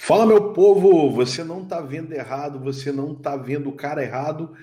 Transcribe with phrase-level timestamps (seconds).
[0.00, 4.54] Fala, meu povo, você não está vendo errado, você não está vendo o cara errado.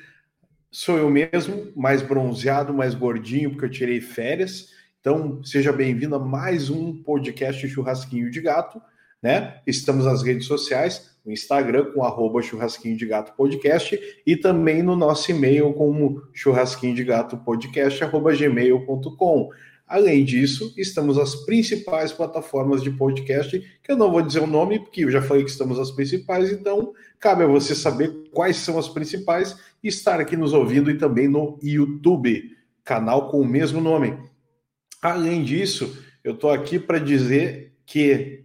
[0.71, 4.70] Sou eu mesmo, mais bronzeado, mais gordinho, porque eu tirei férias.
[5.02, 8.82] Então, seja bem-vindo a mais um podcast Churrasquinho de Gato,
[9.21, 9.59] né?
[9.68, 14.95] Estamos nas redes sociais, no Instagram com arroba churrasquinho de gato podcast e também no
[14.95, 19.49] nosso e-mail como churrasquinho de gato podcast arroba gmail.com.
[19.88, 24.80] Além disso, estamos nas principais plataformas de podcast, que eu não vou dizer o nome,
[24.80, 28.79] porque eu já falei que estamos nas principais, então cabe a você saber quais são
[28.79, 33.79] as principais e estar aqui nos ouvindo e também no YouTube, canal com o mesmo
[33.79, 34.17] nome.
[34.99, 38.43] Além disso, eu estou aqui para dizer que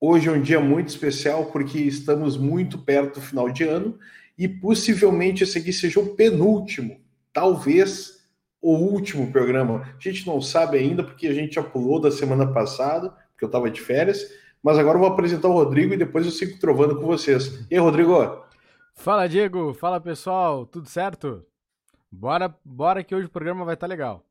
[0.00, 3.98] hoje é um dia muito especial porque estamos muito perto do final de ano
[4.38, 6.98] e possivelmente esse aqui seja o penúltimo,
[7.30, 8.17] talvez
[8.76, 9.82] o último programa.
[9.96, 13.48] A gente não sabe ainda, porque a gente já pulou da semana passada, porque eu
[13.48, 14.20] estava de férias.
[14.62, 17.66] Mas agora eu vou apresentar o Rodrigo e depois eu sigo trovando com vocês.
[17.70, 18.44] E aí, Rodrigo?
[18.94, 19.72] Fala, Diego.
[19.74, 20.66] Fala, pessoal.
[20.66, 21.44] Tudo certo?
[22.10, 24.24] Bora, bora que hoje o programa vai estar tá legal.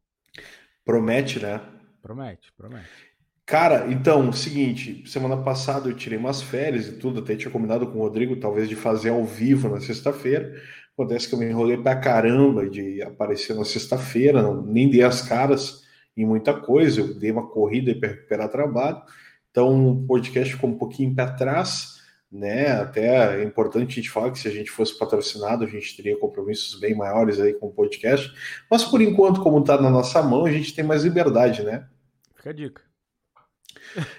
[0.83, 1.61] Promete, né?
[2.01, 3.07] Promete, promete.
[3.45, 7.99] Cara, então, seguinte, semana passada eu tirei umas férias e tudo, até tinha combinado com
[7.99, 10.61] o Rodrigo, talvez de fazer ao vivo na sexta-feira.
[10.97, 15.83] Acontece que eu me enrolei pra caramba de aparecer na sexta-feira, nem dei as caras
[16.17, 19.03] em muita coisa, eu dei uma corrida para recuperar trabalho.
[19.51, 22.71] Então o podcast ficou um pouquinho para trás, né?
[22.71, 26.17] Até é importante a gente falar que se a gente fosse patrocinado, a gente teria
[26.17, 28.33] compromissos bem maiores aí com o podcast.
[28.67, 31.87] Mas por enquanto, como está na nossa mão, a gente tem mais liberdade, né?
[32.35, 32.81] Fica a dica.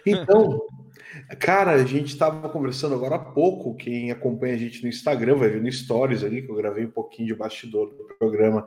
[0.07, 0.61] Então,
[1.39, 3.75] Cara, a gente estava conversando agora há pouco.
[3.75, 6.91] Quem acompanha a gente no Instagram vai ver no Stories ali, que eu gravei um
[6.91, 8.67] pouquinho de bastidor do programa,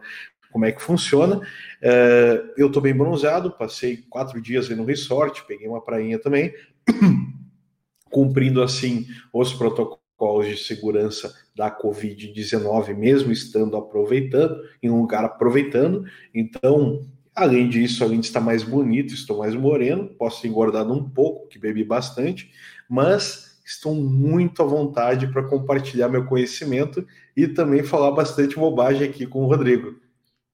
[0.52, 1.38] como é que funciona.
[1.38, 6.54] Uh, eu estou bem bronzeado, passei quatro dias aí no resort, peguei uma prainha também,
[8.12, 16.06] cumprindo assim os protocolos de segurança da Covid-19, mesmo estando aproveitando, em um lugar aproveitando.
[16.34, 21.10] Então, Além disso, além de estar mais bonito, estou mais moreno, posso ter engordado um
[21.10, 22.52] pouco, que bebi bastante,
[22.90, 27.06] mas estou muito à vontade para compartilhar meu conhecimento
[27.36, 29.96] e também falar bastante bobagem aqui com o Rodrigo.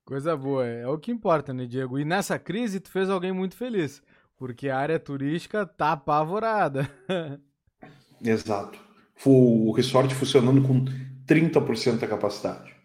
[0.05, 1.99] Coisa boa, é o que importa, né, Diego?
[1.99, 4.01] E nessa crise tu fez alguém muito feliz,
[4.37, 6.89] porque a área turística tá apavorada.
[8.23, 8.79] Exato.
[9.25, 10.85] O resort funcionando com
[11.25, 12.76] 30% da capacidade.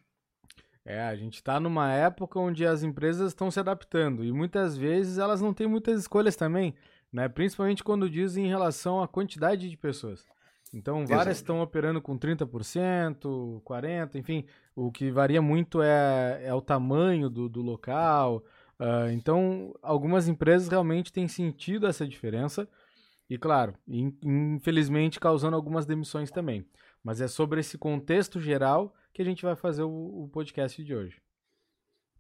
[0.84, 5.18] É, a gente está numa época onde as empresas estão se adaptando e muitas vezes
[5.18, 6.74] elas não têm muitas escolhas também,
[7.12, 7.28] né?
[7.28, 10.26] Principalmente quando dizem em relação à quantidade de pessoas.
[10.74, 16.62] Então, várias estão operando com 30%, 40%, enfim, o que varia muito é, é o
[16.62, 18.42] tamanho do, do local.
[18.80, 22.66] Uh, então, algumas empresas realmente têm sentido essa diferença
[23.28, 26.66] e, claro, in, infelizmente causando algumas demissões também.
[27.02, 30.94] Mas é sobre esse contexto geral que a gente vai fazer o, o podcast de
[30.94, 31.16] hoje.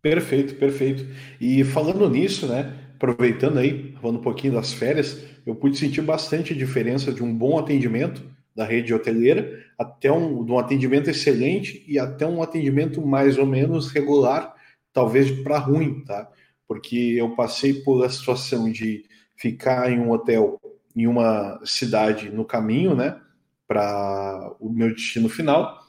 [0.00, 1.06] Perfeito, perfeito.
[1.40, 6.54] E falando nisso, né, aproveitando aí, falando um pouquinho das férias, eu pude sentir bastante
[6.54, 8.22] diferença de um bom atendimento
[8.54, 13.46] da rede hoteleira até um, de um atendimento excelente e até um atendimento mais ou
[13.46, 14.54] menos regular,
[14.92, 16.28] talvez para ruim, tá?
[16.66, 19.04] Porque eu passei por a situação de
[19.36, 20.60] ficar em um hotel
[20.94, 23.18] em uma cidade no caminho, né,
[23.66, 25.82] para o meu destino final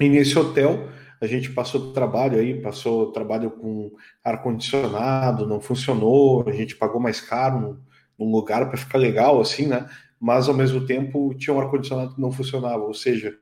[0.00, 0.88] e nesse hotel
[1.20, 3.90] a gente passou trabalho aí, passou trabalho com
[4.22, 7.80] ar-condicionado, não funcionou, a gente pagou mais caro
[8.16, 9.88] num, lugar para ficar legal, assim, né?
[10.20, 13.36] Mas ao mesmo tempo tinha um ar-condicionado que não funcionava, ou seja,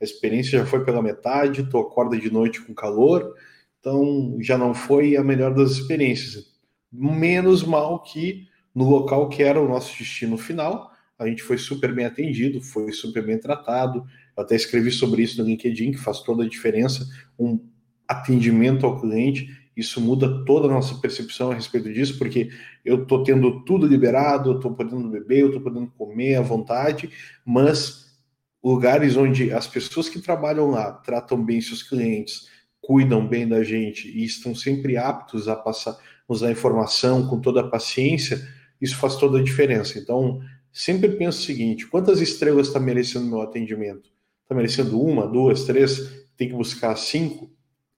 [0.00, 3.34] a experiência já foi pela metade, tu acorda de noite com calor,
[3.78, 6.58] então já não foi a melhor das experiências.
[6.92, 10.89] Menos mal que no local que era o nosso destino final,
[11.20, 15.40] a gente foi super bem atendido, foi super bem tratado, eu até escrevi sobre isso
[15.40, 17.06] no LinkedIn, que faz toda a diferença,
[17.38, 17.60] um
[18.08, 22.50] atendimento ao cliente, isso muda toda a nossa percepção a respeito disso, porque
[22.82, 27.10] eu estou tendo tudo liberado, eu estou podendo beber, eu estou podendo comer à vontade,
[27.44, 28.18] mas
[28.64, 32.48] lugares onde as pessoas que trabalham lá tratam bem seus clientes,
[32.80, 37.68] cuidam bem da gente e estão sempre aptos a passar, nos informação com toda a
[37.68, 38.40] paciência,
[38.80, 39.98] isso faz toda a diferença.
[39.98, 40.40] Então,
[40.72, 44.10] sempre penso o seguinte: quantas estrelas está merecendo meu atendimento?
[44.50, 47.48] está merecendo uma, duas, três, tem que buscar cinco.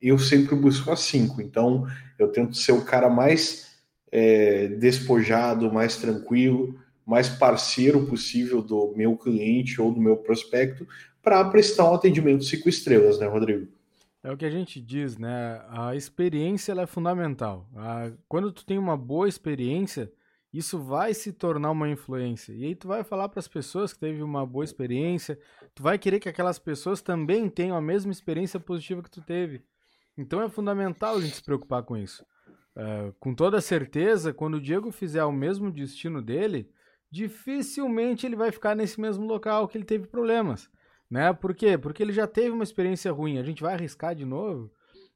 [0.01, 1.41] Eu sempre busco as cinco.
[1.41, 1.87] Então,
[2.19, 3.75] eu tento ser o cara mais
[4.11, 10.87] é, despojado, mais tranquilo, mais parceiro possível do meu cliente ou do meu prospecto
[11.23, 13.69] para prestar um atendimento cinco estrelas, né, Rodrigo?
[14.23, 15.63] É o que a gente diz, né?
[15.69, 17.67] A experiência é fundamental.
[17.75, 18.11] A...
[18.29, 20.13] Quando tu tem uma boa experiência,
[20.53, 22.53] isso vai se tornar uma influência.
[22.53, 25.39] E aí tu vai falar para as pessoas que teve uma boa experiência,
[25.75, 29.65] tu vai querer que aquelas pessoas também tenham a mesma experiência positiva que tu teve.
[30.17, 32.25] Então é fundamental a gente se preocupar com isso.
[32.77, 36.71] Uh, com toda certeza, quando o Diego fizer o mesmo destino dele,
[37.11, 40.71] dificilmente ele vai ficar nesse mesmo local que ele teve problemas.
[41.11, 41.33] Né?
[41.33, 41.77] Por quê?
[41.77, 43.39] Porque ele já teve uma experiência ruim.
[43.39, 44.71] A gente vai arriscar de novo?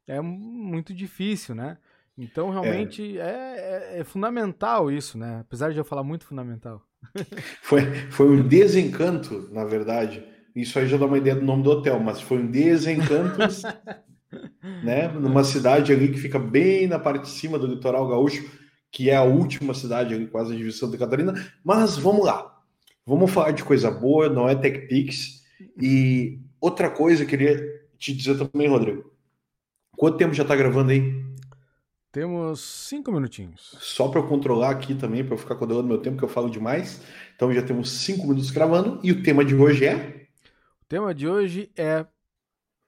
[0.07, 1.79] É muito difícil, né?
[2.19, 3.93] Então, realmente, é.
[3.95, 5.41] É, é, fundamental isso, né?
[5.41, 6.83] Apesar de eu falar muito fundamental.
[7.63, 10.25] foi, foi um desencanto, na verdade.
[10.55, 13.39] Isso aí já dá uma ideia do nome do hotel, mas foi um desencanto,
[14.83, 15.09] né?
[15.09, 18.51] Numa cidade ali que fica bem na parte de cima do litoral gaúcho,
[18.91, 21.35] que é a última cidade ali, quase de Santa Catarina.
[21.63, 22.57] Mas vamos lá.
[23.05, 25.45] Vamos falar de coisa boa, não é TechPix.
[25.81, 27.63] E outra coisa, eu queria
[27.99, 29.13] te dizer também, Rodrigo.
[29.97, 31.27] Quanto tempo já está gravando aí?
[32.17, 33.77] Temos cinco minutinhos.
[33.79, 36.49] Só para eu controlar aqui também, para eu ficar controlando meu tempo, que eu falo
[36.49, 37.03] demais.
[37.35, 38.99] Então já temos cinco minutos gravando.
[39.03, 40.27] E o tema de hoje é?
[40.81, 42.07] O tema de hoje é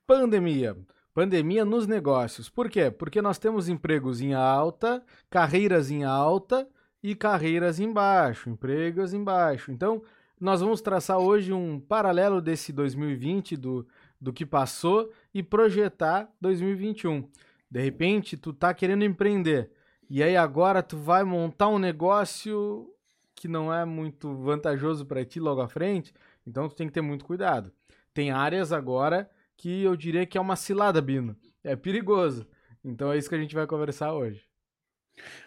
[0.07, 0.75] pandemia.
[1.13, 2.49] Pandemia nos negócios.
[2.49, 2.91] Por quê?
[2.91, 6.67] Porque nós temos empregos em alta, carreiras em alta
[7.03, 9.71] e carreiras em baixo, empregos em baixo.
[9.71, 10.03] Então,
[10.41, 13.87] nós vamos traçar hoje um paralelo desse 2020, do,
[14.19, 17.29] do que passou, e projetar 2021.
[17.71, 19.71] De repente, tu tá querendo empreender.
[20.09, 22.89] E aí agora tu vai montar um negócio
[23.35, 26.13] que não é muito vantajoso para ti logo à frente,
[26.47, 27.71] então tu tem que ter muito cuidado.
[28.13, 31.37] Tem áreas agora que eu diria que é uma cilada, Bino.
[31.63, 32.47] É perigoso.
[32.85, 34.49] Então é isso que a gente vai conversar hoje.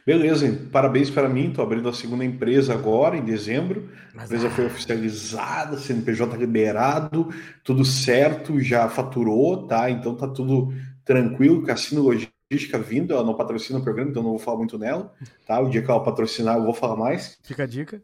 [0.05, 1.49] Beleza, parabéns para mim.
[1.49, 3.89] Estou abrindo a segunda empresa agora, em dezembro.
[4.13, 4.51] Mas, a empresa ah...
[4.51, 7.29] foi oficializada, CNPJ liberado,
[7.63, 9.89] tudo certo, já faturou, tá?
[9.89, 10.73] Então tá tudo
[11.05, 15.13] tranquilo, Cassino Logística vindo, ela não patrocina o programa, então não vou falar muito nela,
[15.45, 15.59] tá?
[15.59, 17.37] O dia que ela patrocinar, eu vou falar mais.
[17.43, 18.03] Fica a dica.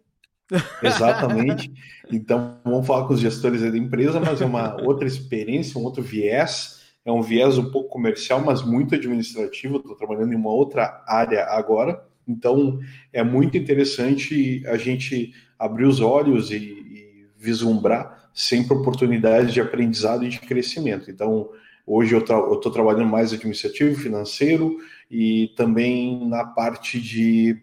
[0.82, 1.72] Exatamente.
[2.12, 6.02] Então, vamos falar com os gestores da empresa, mas é uma outra experiência, um outro
[6.02, 6.78] viés.
[7.04, 9.78] É um viés um pouco comercial, mas muito administrativo.
[9.78, 12.02] Estou trabalhando em uma outra área agora.
[12.28, 12.80] Então,
[13.12, 20.24] é muito interessante a gente abrir os olhos e, e vislumbrar sempre oportunidades de aprendizado
[20.24, 21.10] e de crescimento.
[21.10, 21.50] Então,
[21.90, 24.78] Hoje eu estou trabalhando mais administrativo, financeiro
[25.10, 27.58] e também na parte de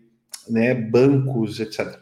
[0.49, 1.99] né, bancos, etc.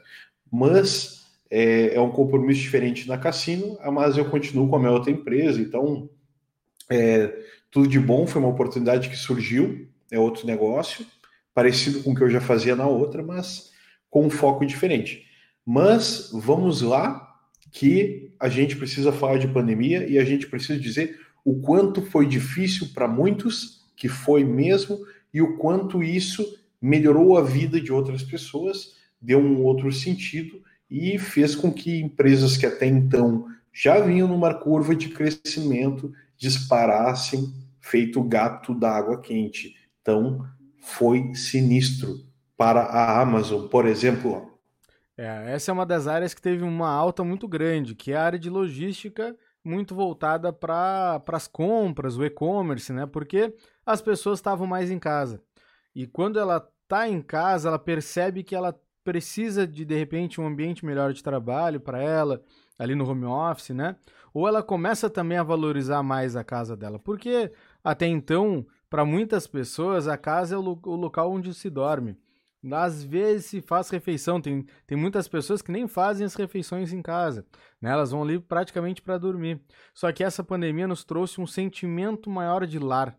[0.48, 5.10] Mas é, é, um compromisso diferente na Cassino, mas eu continuo com a minha outra
[5.10, 6.08] empresa, então
[6.88, 7.36] é,
[7.72, 11.04] tudo de bom, foi uma oportunidade que surgiu, é outro negócio,
[11.52, 13.72] parecido com o que eu já fazia na outra, mas
[14.08, 15.26] com um foco diferente.
[15.66, 17.30] Mas vamos lá,
[17.72, 22.26] que a gente precisa falar de pandemia e a gente precisa dizer o quanto foi
[22.26, 24.98] difícil para muitos, que foi mesmo,
[25.32, 30.60] e o quanto isso melhorou a vida de outras pessoas, deu um outro sentido
[30.90, 37.52] e fez com que empresas que até então já vinham numa curva de crescimento disparassem
[37.80, 39.74] feito gato da água quente.
[40.00, 40.46] Então,
[40.80, 44.52] foi sinistro para a Amazon, por exemplo.
[45.16, 48.24] É, essa é uma das áreas que teve uma alta muito grande, que é a
[48.24, 53.06] área de logística muito voltada para as compras, o e-commerce, né?
[53.06, 53.54] Porque
[53.86, 55.40] as pessoas estavam mais em casa.
[55.94, 60.46] E quando ela está em casa, ela percebe que ela precisa de de repente um
[60.46, 62.42] ambiente melhor de trabalho para ela,
[62.78, 63.96] ali no home office, né?
[64.32, 67.52] Ou ela começa também a valorizar mais a casa dela, porque
[67.84, 72.16] até então, para muitas pessoas, a casa é o, o local onde se dorme.
[72.70, 77.02] Às vezes se faz refeição, tem, tem muitas pessoas que nem fazem as refeições em
[77.02, 77.44] casa,
[77.80, 77.90] né?
[77.90, 79.60] elas vão ali praticamente para dormir.
[79.92, 83.18] Só que essa pandemia nos trouxe um sentimento maior de lar.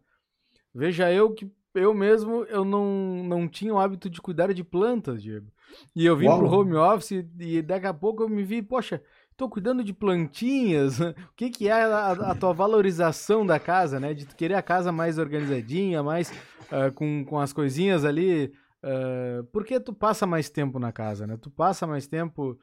[0.74, 5.22] Veja eu que eu mesmo eu não, não tinha o hábito de cuidar de plantas,
[5.22, 5.52] Diego.
[5.96, 6.40] E eu vim Uau.
[6.40, 11.00] pro home office e daqui a pouco eu me vi, poxa, estou cuidando de plantinhas.
[11.00, 14.14] o que, que é a, a, tua valorização da casa, né?
[14.14, 19.80] De querer a casa mais organizadinha, mais uh, com, com as coisinhas ali Uh, porque
[19.80, 21.38] tu passa mais tempo na casa, né?
[21.38, 22.60] Tu passa mais tempo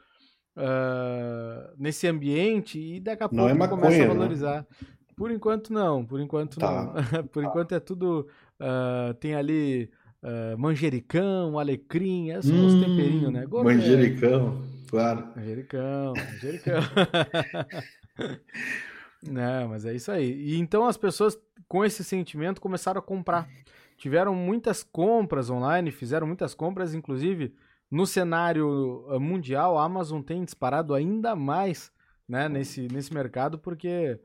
[0.55, 4.15] uh, nesse ambiente e daqui a não pouco é maconha, começa a né?
[4.15, 4.57] valorizar.
[4.57, 4.67] Né?
[5.17, 6.71] Por enquanto não, por enquanto tá.
[6.83, 7.25] não.
[7.33, 7.49] por tá.
[7.49, 8.29] enquanto é tudo.
[8.61, 9.91] Uh, tem ali
[10.59, 13.47] manjericão, alecrim, é são hum, os temperinhos, né?
[13.47, 13.77] Gourmet.
[13.77, 15.27] Manjericão, claro.
[15.35, 16.81] Manjericão, manjericão.
[19.33, 20.31] não, mas é isso aí.
[20.31, 23.49] E então as pessoas com esse sentimento começaram a comprar
[24.01, 27.55] tiveram muitas compras online, fizeram muitas compras, inclusive
[27.91, 31.93] no cenário eh, mundial, a Amazon tem disparado ainda mais
[32.27, 34.19] né, nesse, nesse mercado, porque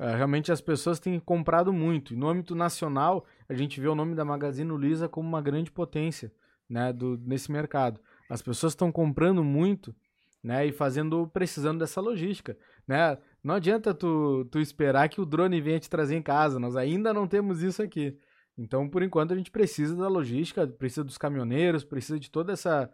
[0.00, 2.14] uh, realmente as pessoas têm comprado muito.
[2.14, 5.70] E no âmbito nacional, a gente vê o nome da Magazine Luiza como uma grande
[5.70, 6.32] potência
[6.68, 8.00] né, do, nesse mercado.
[8.28, 9.94] As pessoas estão comprando muito,
[10.42, 10.66] né?
[10.66, 12.56] E fazendo, precisando dessa logística,
[12.88, 13.16] né?
[13.44, 16.58] Não adianta tu, tu esperar que o drone venha te trazer em casa.
[16.58, 18.18] Nós ainda não temos isso aqui.
[18.58, 22.90] Então, por enquanto, a gente precisa da logística, precisa dos caminhoneiros, precisa de toda essa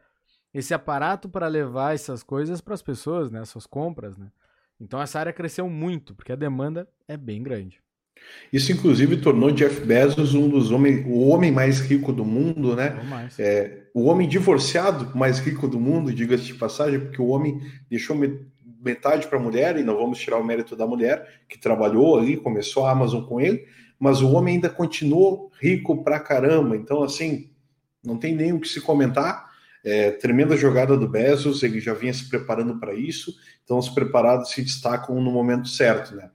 [0.54, 3.40] esse aparato para levar essas coisas para as pessoas, né?
[3.40, 4.30] Essas compras, né?
[4.78, 7.80] Então essa área cresceu muito, porque a demanda é bem grande.
[8.52, 13.00] Isso, inclusive, tornou Jeff Bezos um dos homens, o homem mais rico do mundo, né?
[13.38, 18.16] É, o homem divorciado mais rico do mundo, diga-se de passagem, porque o homem deixou
[18.84, 22.36] metade para a mulher, e não vamos tirar o mérito da mulher, que trabalhou ali,
[22.36, 23.64] começou a Amazon com ele,
[24.02, 26.76] mas o homem ainda continuou rico pra caramba.
[26.76, 27.52] Então, assim,
[28.04, 29.52] não tem nem o que se comentar.
[29.84, 33.32] É, tremenda jogada do Bezos, ele já vinha se preparando para isso,
[33.62, 36.30] então os preparados se destacam no momento certo, né?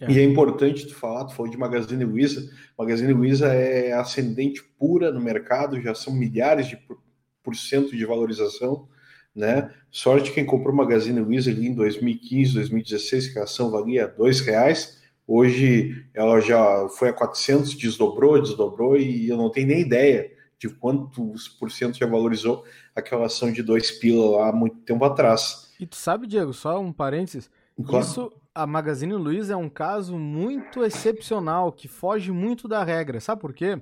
[0.00, 0.12] É.
[0.12, 5.10] E é importante tu falar, tu falou de Magazine Luiza, Magazine Luiza é ascendente pura
[5.10, 8.88] no mercado, já são milhares de por, cento de valorização,
[9.34, 9.74] né?
[9.90, 14.97] Sorte quem comprou Magazine Luiza ali em 2015, 2016, que a ação valia dois reais,
[15.28, 20.68] hoje ela já foi a 400, desdobrou, desdobrou e eu não tenho nem ideia de
[20.70, 22.64] quantos por cento já valorizou
[22.96, 25.72] aquela ação de dois pila lá há muito tempo atrás.
[25.78, 27.48] E tu sabe, Diego, só um parênteses,
[27.86, 28.04] claro.
[28.04, 33.20] isso, a Magazine Luiza é um caso muito excepcional, que foge muito da regra.
[33.20, 33.80] Sabe por quê?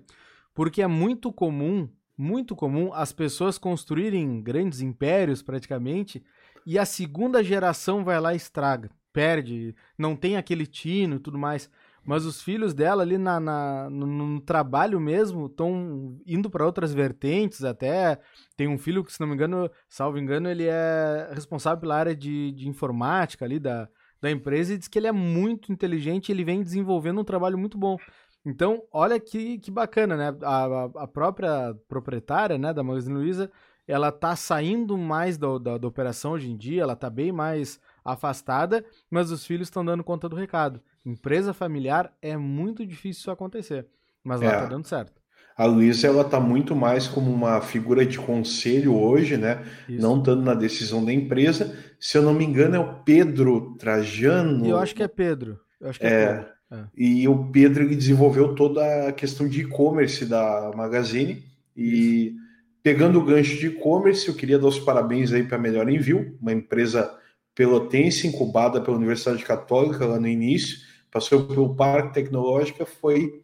[0.52, 1.88] Porque é muito comum,
[2.18, 6.22] muito comum, as pessoas construírem grandes impérios praticamente,
[6.66, 11.38] e a segunda geração vai lá e estraga, perde, não tem aquele tino e tudo
[11.38, 11.70] mais.
[12.04, 16.92] Mas os filhos dela ali na, na no, no, trabalho mesmo estão indo para outras
[16.92, 18.20] vertentes até.
[18.54, 22.14] Tem um filho que, se não me engano, salvo engano, ele é responsável pela área
[22.14, 23.88] de, de informática ali da,
[24.20, 27.78] da empresa e diz que ele é muito inteligente ele vem desenvolvendo um trabalho muito
[27.78, 27.96] bom.
[28.44, 30.38] Então, olha que, que bacana, né?
[30.42, 33.50] A, a própria proprietária né, da Magazine Luiza,
[33.88, 37.80] ela tá saindo mais da, da, da operação hoje em dia, ela tá bem mais
[38.06, 40.80] afastada, mas os filhos estão dando conta do recado.
[41.04, 43.86] Empresa familiar é muito difícil isso acontecer,
[44.22, 44.60] mas lá é.
[44.60, 45.20] tá dando certo.
[45.56, 49.64] A Luísa ela tá muito mais como uma figura de conselho hoje, né?
[49.88, 50.02] Isso.
[50.02, 51.74] Não tanto na decisão da empresa.
[51.98, 54.66] Se eu não me engano, é o Pedro Trajano.
[54.66, 55.58] Eu acho que é Pedro.
[55.80, 56.56] Eu acho que é, é Pedro.
[56.70, 56.84] É.
[56.94, 61.42] E o Pedro ele desenvolveu toda a questão de e-commerce da Magazine.
[61.74, 62.34] E
[62.82, 66.36] pegando o gancho de e-commerce, eu queria dar os parabéns aí para a Melhor Envio,
[66.40, 67.10] uma empresa
[67.56, 73.42] pelotense incubada pela Universidade Católica lá no início passou pelo Parque Tecnológica, foi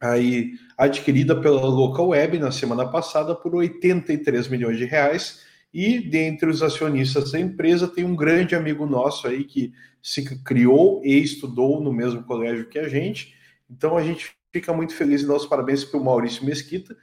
[0.00, 5.44] aí adquirida pela Local Web na semana passada por 83 milhões de reais.
[5.72, 11.00] E dentre os acionistas da empresa tem um grande amigo nosso aí que se criou
[11.04, 13.32] e estudou no mesmo colégio que a gente.
[13.70, 16.96] Então a gente fica muito feliz e dá os parabéns para o Maurício Mesquita.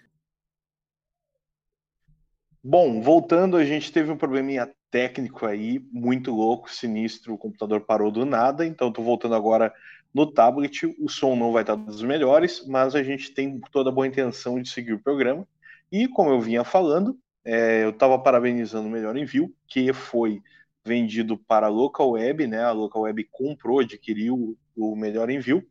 [2.62, 8.12] Bom, voltando, a gente teve um probleminha técnico aí, muito louco, sinistro, o computador parou
[8.12, 9.74] do nada, então estou voltando agora
[10.14, 13.94] no tablet, o som não vai estar dos melhores, mas a gente tem toda a
[13.94, 15.48] boa intenção de seguir o programa,
[15.92, 20.42] e como eu vinha falando, é, eu estava parabenizando o Melhor Envio, que foi
[20.86, 25.64] vendido para a Local Web, né, a Local Web comprou, adquiriu o Melhor Envio,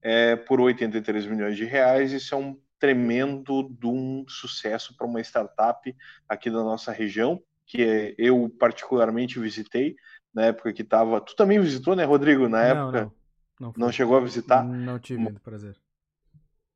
[0.00, 5.20] é, por 83 milhões de reais, isso é um tremendo de um sucesso para uma
[5.20, 5.94] startup
[6.28, 7.40] aqui da nossa região,
[7.72, 9.96] que eu particularmente visitei
[10.34, 11.22] na época que estava.
[11.22, 12.46] Tu também visitou, né, Rodrigo?
[12.46, 13.10] Na época.
[13.58, 14.62] Não, não, não chegou a visitar?
[14.62, 15.74] Não tive prazer.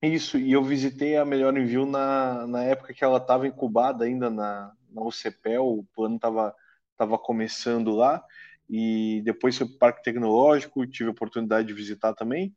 [0.01, 4.31] Isso, e eu visitei a Melhor Envio na, na época que ela estava incubada ainda
[4.31, 6.55] na, na UCPEL, o plano estava
[6.97, 8.23] tava começando lá,
[8.71, 12.55] e depois foi para o Parque Tecnológico, tive a oportunidade de visitar também,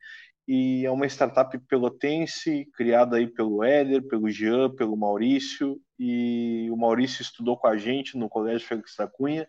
[0.47, 6.77] e é uma startup pelotense, criada aí pelo Éder, pelo Jean, pelo Maurício, e o
[6.77, 9.47] Maurício estudou com a gente no Colégio Félix da Cunha,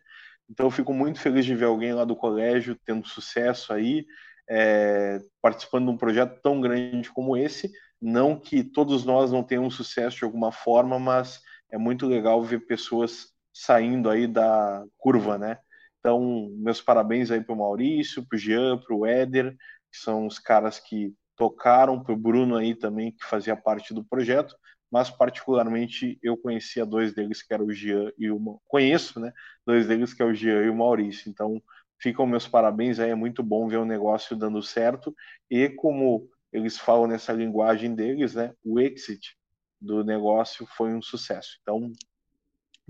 [0.51, 4.05] então eu fico muito feliz de ver alguém lá do colégio tendo sucesso aí,
[4.49, 7.71] é, participando de um projeto tão grande como esse,
[8.03, 11.41] não que todos nós não tenhamos sucesso de alguma forma, mas
[11.71, 15.59] é muito legal ver pessoas saindo aí da curva, né?
[16.01, 19.55] Então, meus parabéns aí para o Maurício, para o Jean, para o Éder,
[19.93, 24.05] que são os caras que tocaram, para o Bruno aí também, que fazia parte do
[24.05, 24.57] projeto,
[24.91, 28.61] mas particularmente eu conhecia dois deles, que era o Jean e o...
[28.67, 29.33] Conheço, né?
[29.65, 31.31] Dois deles, que é o Jean e o Maurício.
[31.31, 31.63] Então,
[31.99, 35.15] ficam meus parabéns aí, é muito bom ver o negócio dando certo,
[35.51, 38.53] e como eles falam nessa linguagem deles, né?
[38.65, 39.37] O exit
[39.81, 41.59] do negócio foi um sucesso.
[41.63, 41.93] Então,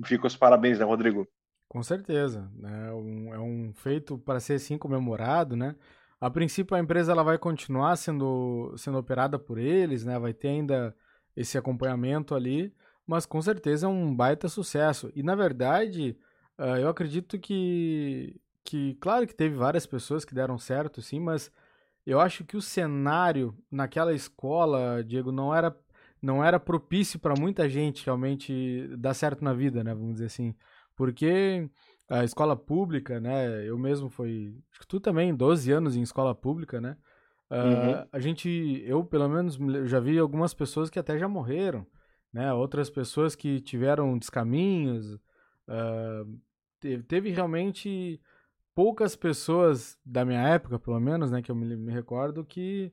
[0.04, 1.28] fico os parabéns, né, Rodrigo?
[1.68, 2.92] Com certeza, né?
[2.92, 5.76] Um, é um feito para ser assim comemorado, né?
[6.20, 10.18] A princípio, a empresa ela vai continuar sendo, sendo operada por eles, né?
[10.18, 10.94] Vai ter ainda
[11.36, 12.74] esse acompanhamento ali,
[13.06, 15.10] mas com certeza é um baita sucesso.
[15.14, 16.16] E na verdade,
[16.58, 21.50] uh, eu acredito que, que, claro que teve várias pessoas que deram certo, sim, mas
[22.06, 25.76] eu acho que o cenário naquela escola, Diego, não era
[26.22, 29.94] não era propício para muita gente realmente dar certo na vida, né?
[29.94, 30.54] Vamos dizer assim.
[30.94, 31.68] Porque
[32.08, 33.66] a escola pública, né?
[33.66, 34.54] Eu mesmo fui.
[34.70, 36.96] Acho que tu também, 12 anos em escola pública, né?
[37.50, 41.84] Uh, A gente, eu pelo menos já vi algumas pessoas que até já morreram,
[42.32, 42.52] né?
[42.52, 45.14] Outras pessoas que tiveram descaminhos.
[45.66, 46.38] Uh,
[46.78, 48.20] teve, teve, realmente
[48.74, 51.42] poucas pessoas da minha época, pelo menos, né?
[51.42, 52.92] Que eu me, me recordo, que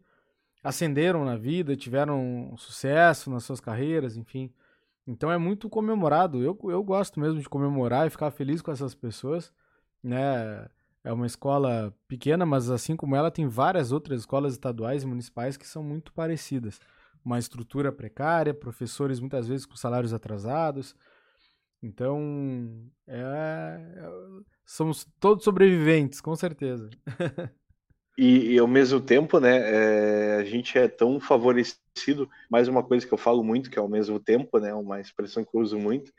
[0.64, 4.52] ascenderam na vida, tiveram sucesso nas suas carreiras, enfim.
[5.06, 6.44] Então é muito comemorado.
[6.44, 9.54] Eu, eu gosto mesmo de comemorar e ficar feliz com essas pessoas,
[10.04, 10.68] né?
[11.08, 15.56] É uma escola pequena, mas assim como ela, tem várias outras escolas estaduais e municipais
[15.56, 16.82] que são muito parecidas.
[17.24, 20.94] Uma estrutura precária, professores muitas vezes com salários atrasados.
[21.82, 24.10] Então, é, é
[24.66, 26.90] somos todos sobreviventes, com certeza.
[28.20, 33.06] E, e, ao mesmo tempo, né, é, a gente é tão favorecido, mais uma coisa
[33.06, 35.78] que eu falo muito, que é ao mesmo tempo, né, uma expressão que eu uso
[35.78, 36.12] muito,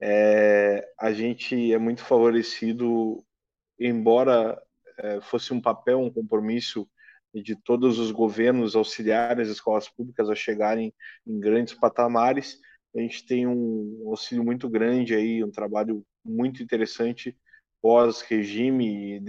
[0.00, 3.22] é, a gente é muito favorecido,
[3.86, 4.60] embora
[4.98, 6.88] é, fosse um papel, um compromisso
[7.34, 10.92] de todos os governos auxiliar as escolas públicas a chegarem
[11.26, 12.60] em grandes patamares,
[12.94, 17.36] a gente tem um auxílio muito grande aí, um trabalho muito interessante
[17.80, 19.20] pós-regime,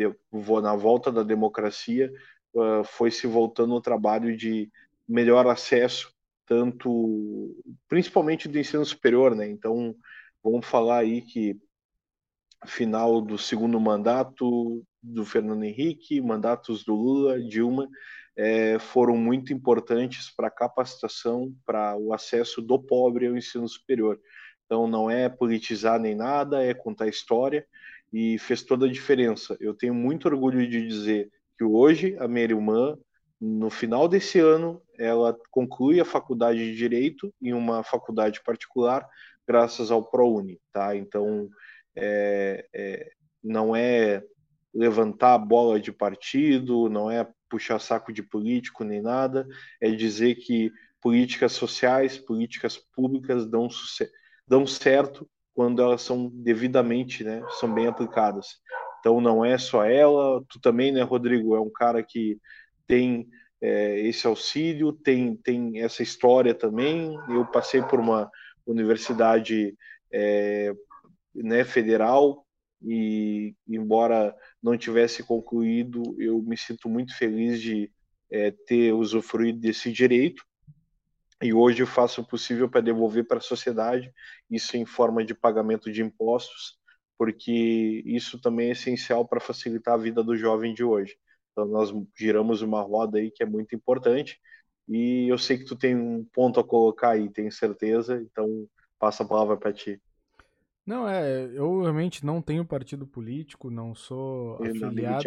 [0.62, 2.14] na volta da democracia,
[2.54, 4.70] uh, foi se voltando o trabalho de
[5.08, 6.14] melhor acesso,
[6.46, 7.56] tanto,
[7.88, 9.50] principalmente do ensino superior, né?
[9.50, 9.96] Então,
[10.44, 11.58] vamos falar aí que
[12.66, 17.88] final do segundo mandato do Fernando Henrique, mandatos do Lula, Dilma,
[18.36, 24.20] é, foram muito importantes para a capacitação, para o acesso do pobre ao ensino superior.
[24.66, 27.66] Então, não é politizar nem nada, é contar história
[28.12, 29.58] e fez toda a diferença.
[29.60, 32.98] Eu tenho muito orgulho de dizer que hoje a minha irmã,
[33.40, 39.08] no final desse ano, ela conclui a faculdade de Direito em uma faculdade particular,
[39.48, 40.96] graças ao ProUni, tá?
[40.96, 41.50] Então,
[41.96, 43.12] é, é,
[43.44, 44.24] não é
[44.74, 49.48] levantar a bola de partido, não é puxar saco de político nem nada,
[49.80, 53.68] é dizer que políticas sociais, políticas públicas dão,
[54.48, 58.58] dão certo quando elas são devidamente, né, são bem aplicadas.
[59.00, 62.40] Então não é só ela, tu também, né, Rodrigo, é um cara que
[62.88, 63.28] tem
[63.62, 67.16] é, esse auxílio, tem, tem essa história também.
[67.30, 68.30] Eu passei por uma
[68.66, 69.76] universidade
[70.12, 70.74] é,
[71.36, 72.46] né, federal
[72.82, 77.92] e, embora não tivesse concluído, eu me sinto muito feliz de
[78.32, 80.44] é, ter usufruído desse direito
[81.42, 84.12] e hoje eu faço o possível para devolver para a sociedade,
[84.50, 86.78] isso em forma de pagamento de impostos,
[87.18, 91.18] porque isso também é essencial para facilitar a vida do jovem de hoje.
[91.52, 94.40] Então nós giramos uma roda aí que é muito importante
[94.88, 98.68] e eu sei que tu tem um ponto a colocar aí, tenho certeza, então
[98.98, 100.02] passa a palavra para ti.
[100.86, 105.24] Não, é, eu realmente não tenho partido político, não sou afiliado.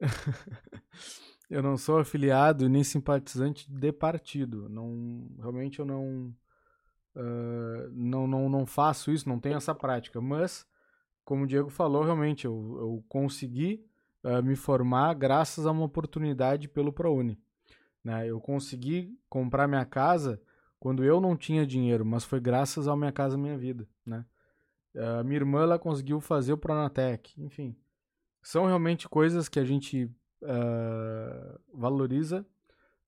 [1.52, 4.70] Eu não sou afiliado nem simpatizante de partido.
[4.70, 6.34] Não, realmente eu não,
[7.14, 10.18] uh, não, não, não faço isso, não tenho essa prática.
[10.18, 10.66] Mas,
[11.22, 13.84] como o Diego falou, realmente eu, eu consegui
[14.24, 17.38] uh, me formar graças a uma oportunidade pelo ProUni.
[18.02, 18.26] Né?
[18.28, 20.40] Eu consegui comprar minha casa
[20.80, 23.86] quando eu não tinha dinheiro, mas foi graças ao Minha Casa Minha Vida.
[24.06, 24.24] Né?
[24.96, 27.76] A minha irmã ela conseguiu fazer o Pronatec, enfim.
[28.42, 30.04] São realmente coisas que a gente
[30.42, 32.44] uh, valoriza,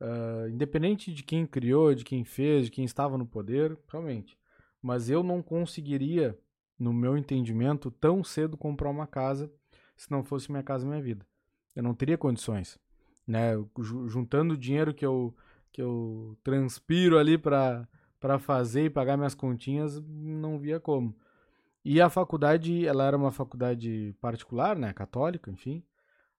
[0.00, 4.38] uh, independente de quem criou, de quem fez, de quem estava no poder, realmente.
[4.80, 6.38] Mas eu não conseguiria,
[6.78, 9.50] no meu entendimento, tão cedo comprar uma casa
[9.96, 11.26] se não fosse minha casa minha vida.
[11.74, 12.78] Eu não teria condições,
[13.26, 13.52] né?
[14.06, 15.34] Juntando o dinheiro que eu
[15.72, 17.88] que eu transpiro ali para
[18.20, 21.14] para fazer e pagar minhas continhas, não via como.
[21.84, 25.84] E a faculdade, ela era uma faculdade particular, né, católica, enfim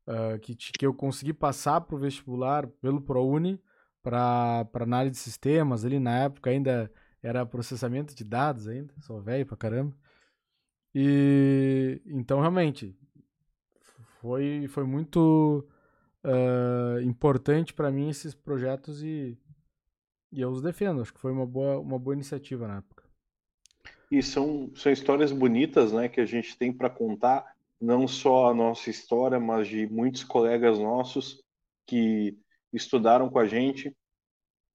[0.07, 3.61] uh, que, que eu consegui passar para o vestibular pelo ProUni
[4.01, 5.83] para análise de sistemas.
[5.83, 9.95] Ali na época ainda era processamento de dados ainda, sou velho pra caramba.
[10.93, 12.95] E então realmente
[14.21, 15.67] foi, foi muito
[16.23, 19.37] uh, importante para mim esses projetos e,
[20.31, 21.01] e eu os defendo.
[21.01, 22.94] Acho que foi uma boa, uma boa iniciativa na época.
[24.11, 27.45] E são, são histórias bonitas né, que a gente tem para contar
[27.79, 31.43] não só a nossa história, mas de muitos colegas nossos
[31.85, 32.37] que
[32.73, 33.95] estudaram com a gente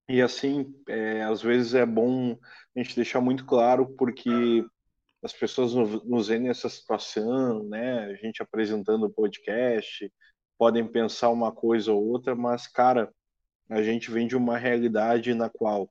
[0.07, 2.37] E assim, é, às vezes é bom
[2.75, 4.65] a gente deixar muito claro, porque
[5.23, 8.05] as pessoas nos veem nessa situação, né?
[8.05, 10.11] A gente apresentando o podcast,
[10.57, 13.13] podem pensar uma coisa ou outra, mas, cara,
[13.69, 15.89] a gente vem de uma realidade na qual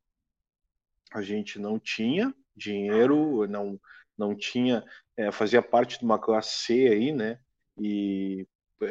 [1.13, 3.81] a gente não tinha dinheiro, não,
[4.17, 4.85] não tinha,
[5.17, 7.39] é, fazia parte de uma classe C aí, né?
[7.79, 8.47] E,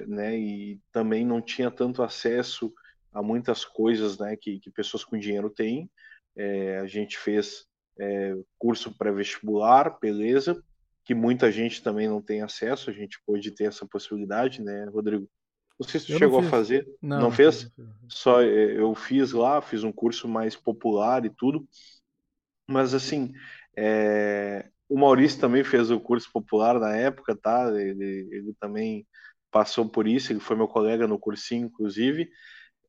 [0.08, 2.74] né, e também não tinha tanto acesso
[3.14, 5.90] a muitas coisas né, que, que pessoas com dinheiro têm.
[6.36, 7.66] É, a gente fez
[8.00, 10.64] é, curso pré-vestibular, beleza,
[11.04, 15.28] que muita gente também não tem acesso, a gente pode ter essa possibilidade, né, Rodrigo?
[15.80, 16.88] Não sei se tu eu chegou a fazer.
[17.02, 17.72] Não, não fez?
[17.78, 21.68] Não Só é, eu fiz lá, fiz um curso mais popular e tudo.
[22.68, 23.32] Mas assim,
[23.80, 24.70] é...
[24.90, 27.72] o Maurício também fez o curso popular na época, tá?
[27.74, 29.08] Ele, ele também
[29.52, 32.30] passou por isso, ele foi meu colega no cursinho, inclusive.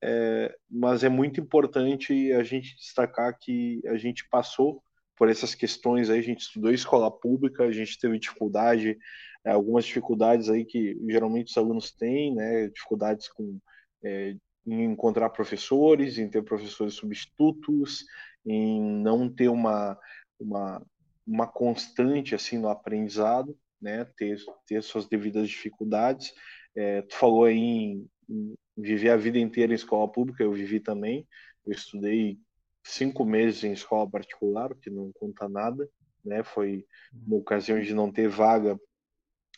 [0.03, 0.55] É...
[0.71, 4.83] Mas é muito importante a gente destacar que a gente passou
[5.17, 8.97] por essas questões aí, a gente estudou escola pública, a gente teve dificuldade,
[9.45, 13.59] é, algumas dificuldades aí que geralmente os alunos têm, né, dificuldades com
[14.03, 14.35] é,
[14.67, 18.05] em encontrar professores, em ter professores substitutos,
[18.47, 19.99] em não ter uma,
[20.41, 20.83] uma,
[21.27, 26.33] uma constante assim no aprendizado, né, ter, ter suas devidas dificuldades.
[26.75, 30.81] É, tu falou aí em, em viver a vida inteira em escola pública, eu vivi
[30.81, 31.27] também,
[31.67, 32.39] eu estudei
[32.85, 35.89] cinco meses em escola particular, que não conta nada,
[36.25, 36.43] né?
[36.43, 38.79] Foi uma ocasião de não ter vaga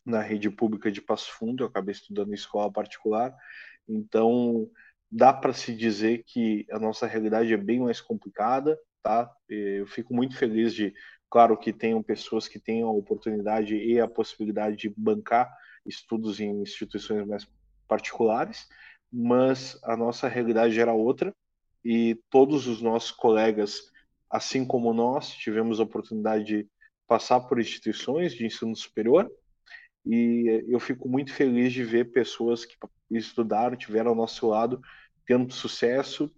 [0.05, 3.35] na rede pública de Passo Fundo, eu acabei estudando em escola particular,
[3.89, 4.69] então
[5.11, 9.31] dá para se dizer que a nossa realidade é bem mais complicada, tá?
[9.49, 10.95] Eu fico muito feliz de,
[11.31, 15.53] claro, que tenham pessoas que tenham a oportunidade e a possibilidade de bancar
[15.85, 17.47] estudos em instituições mais
[17.89, 18.67] particulares,
[19.13, 21.35] mas a nossa realidade era outra
[21.85, 23.91] e todos os nossos colegas,
[24.31, 26.69] assim como nós, tivemos a oportunidade de
[27.07, 29.31] passar por instituições de ensino superior
[30.05, 32.77] e eu fico muito feliz de ver pessoas que
[33.11, 34.81] estudaram, tiveram ao nosso lado,
[35.27, 36.31] tendo sucesso.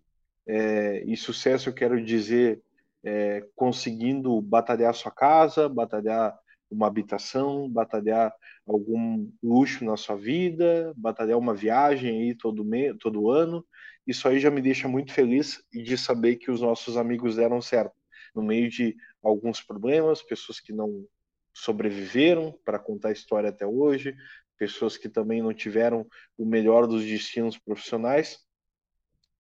[0.46, 2.62] É, e sucesso eu quero dizer
[3.04, 6.36] é, conseguindo batalhar sua casa, batalhar
[6.70, 8.32] uma habitação, batalhar
[8.66, 12.66] algum luxo na sua vida, batalhar uma viagem aí todo,
[12.98, 13.64] todo ano.
[14.06, 17.94] Isso aí já me deixa muito feliz de saber que os nossos amigos deram certo.
[18.34, 21.06] No meio de alguns problemas, pessoas que não
[21.52, 24.14] sobreviveram para contar a história até hoje,
[24.58, 28.38] pessoas que também não tiveram o melhor dos destinos profissionais.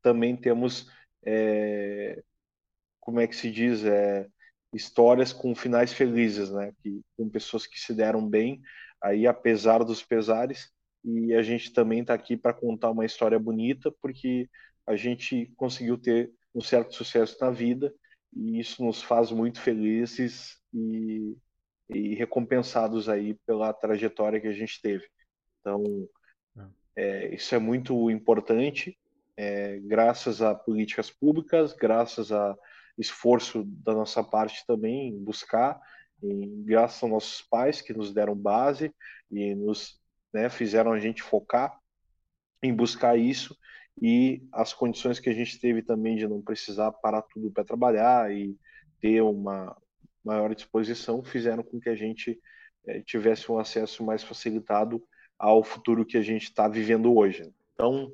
[0.04, 0.86] Também temos,
[1.24, 2.22] é,
[3.00, 4.28] como é que se diz, é,
[4.70, 6.72] histórias com finais felizes, né?
[6.82, 8.60] Que, com pessoas que se deram bem,
[9.02, 10.70] aí apesar dos pesares,
[11.02, 14.46] e a gente também está aqui para contar uma história bonita, porque
[14.86, 17.94] a gente conseguiu ter um certo sucesso na vida,
[18.36, 21.34] e isso nos faz muito felizes e,
[21.88, 25.06] e recompensados aí pela trajetória que a gente teve.
[25.60, 25.82] Então,
[26.94, 28.98] é, é isso é muito importante,
[29.36, 32.56] é, graças a políticas públicas, graças a
[32.96, 35.80] esforço da nossa parte também buscar,
[36.64, 38.92] graças aos nossos pais que nos deram base
[39.30, 40.00] e nos
[40.32, 41.78] né, fizeram a gente focar
[42.62, 43.56] em buscar isso
[44.00, 48.32] e as condições que a gente teve também de não precisar parar tudo para trabalhar
[48.32, 48.56] e
[49.00, 49.76] ter uma
[50.24, 52.40] maior disposição fizeram com que a gente
[52.86, 55.02] é, tivesse um acesso mais facilitado
[55.38, 57.52] ao futuro que a gente está vivendo hoje.
[57.74, 58.10] Então,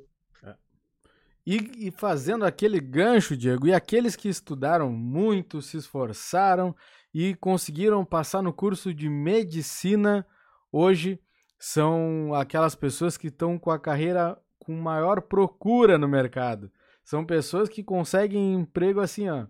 [1.47, 6.75] e, e, fazendo aquele gancho, Diego, e aqueles que estudaram muito, se esforçaram
[7.13, 10.27] e conseguiram passar no curso de medicina,
[10.71, 11.19] hoje
[11.59, 16.71] são aquelas pessoas que estão com a carreira com maior procura no mercado.
[17.03, 19.47] São pessoas que conseguem emprego assim, ó,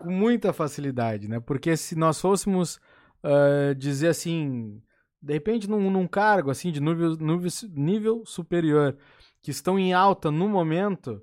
[0.00, 1.40] com muita facilidade, né?
[1.40, 2.76] Porque se nós fôssemos
[3.22, 4.82] uh, dizer assim,
[5.22, 8.96] de repente num, num cargo assim de nível, nível, nível superior,
[9.44, 11.22] que estão em alta no momento,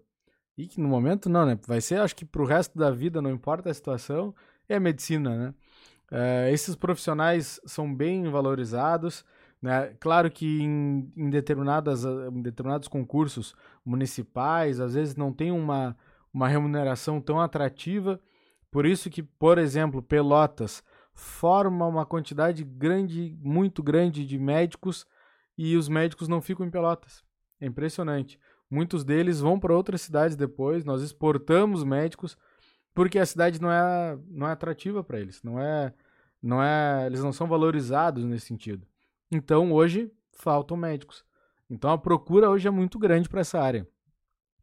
[0.56, 1.60] e que no momento não, né?
[1.66, 4.36] Vai ser, acho que para o resto da vida, não importa a situação,
[4.70, 5.54] é a medicina, né?
[6.12, 9.26] Uh, esses profissionais são bem valorizados,
[9.60, 9.96] né?
[10.00, 15.98] Claro que em, em, determinadas, em determinados concursos municipais, às vezes não tem uma,
[16.32, 18.22] uma remuneração tão atrativa,
[18.70, 25.08] por isso que, por exemplo, Pelotas forma uma quantidade grande, muito grande de médicos
[25.58, 27.24] e os médicos não ficam em Pelotas.
[27.62, 28.38] É impressionante.
[28.70, 30.84] Muitos deles vão para outras cidades depois.
[30.84, 32.38] Nós exportamos médicos
[32.94, 35.42] porque a cidade não é, não é atrativa para eles.
[35.44, 35.94] Não é,
[36.42, 38.86] não é, eles não são valorizados nesse sentido.
[39.32, 41.24] Então hoje faltam médicos.
[41.70, 43.88] Então a procura hoje é muito grande para essa área.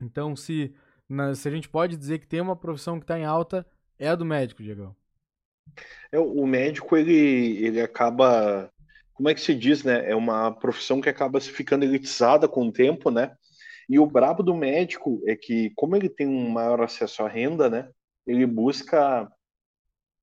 [0.01, 0.75] Então se
[1.09, 3.67] na, se a gente pode dizer que tem uma profissão que está em alta,
[3.99, 4.95] é a do médico, Diego.
[6.13, 8.71] É, o médico, ele, ele acaba,
[9.19, 10.09] como é que se diz, né?
[10.09, 13.37] É uma profissão que acaba se ficando elitizada com o tempo, né?
[13.89, 17.69] E o brabo do médico é que, como ele tem um maior acesso à renda,
[17.69, 17.91] né?
[18.25, 19.29] Ele busca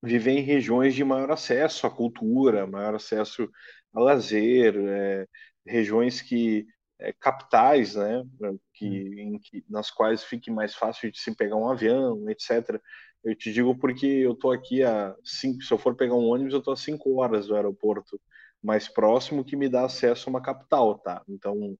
[0.02, 3.46] viver em regiões de maior acesso à cultura, maior acesso
[3.92, 5.26] a lazer, é,
[5.66, 6.66] regiões que
[6.98, 8.24] é, capitais, né,
[8.72, 9.38] que, hum.
[9.42, 12.80] que, nas quais fique mais fácil de se pegar um avião, etc.
[13.22, 16.54] Eu te digo porque eu estou aqui a cinco, se eu for pegar um ônibus,
[16.54, 18.18] eu estou a cinco horas do aeroporto
[18.62, 21.22] mais próximo que me dá acesso a uma capital, tá?
[21.28, 21.76] Então,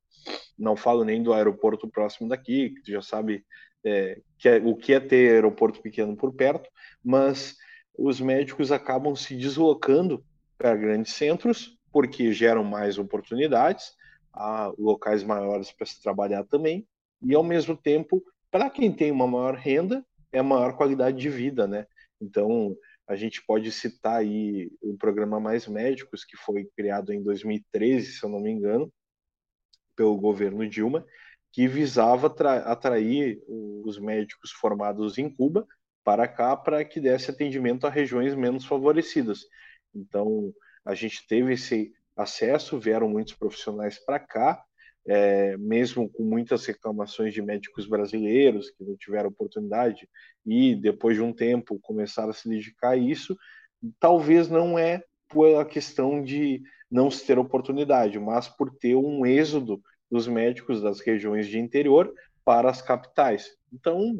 [0.58, 3.44] não falo nem do aeroporto próximo daqui, que tu já sabe
[3.84, 6.68] é, que é, o que é ter aeroporto pequeno por perto,
[7.04, 7.56] mas
[7.96, 10.24] os médicos acabam se deslocando
[10.58, 13.94] para grandes centros porque geram mais oportunidades,
[14.32, 16.86] há locais maiores para se trabalhar também,
[17.22, 21.66] e ao mesmo tempo, para quem tem uma maior renda, é maior qualidade de vida,
[21.66, 21.86] né?
[22.20, 28.12] Então, a gente pode citar aí o programa Mais Médicos, que foi criado em 2013,
[28.12, 28.92] se eu não me engano,
[29.94, 31.06] pelo governo Dilma,
[31.52, 32.26] que visava
[32.64, 35.66] atrair os médicos formados em Cuba
[36.04, 39.40] para cá para que desse atendimento a regiões menos favorecidas.
[39.94, 40.52] Então,
[40.84, 44.62] a gente teve esse acesso, vieram muitos profissionais para cá,
[45.06, 50.08] é, mesmo com muitas reclamações de médicos brasileiros que não tiveram oportunidade
[50.44, 53.36] e depois de um tempo começaram a se dedicar a isso,
[54.00, 59.80] talvez não é pela questão de não se ter oportunidade, mas por ter um êxodo
[60.10, 62.12] dos médicos das regiões de interior
[62.44, 63.50] para as capitais.
[63.72, 64.14] Então,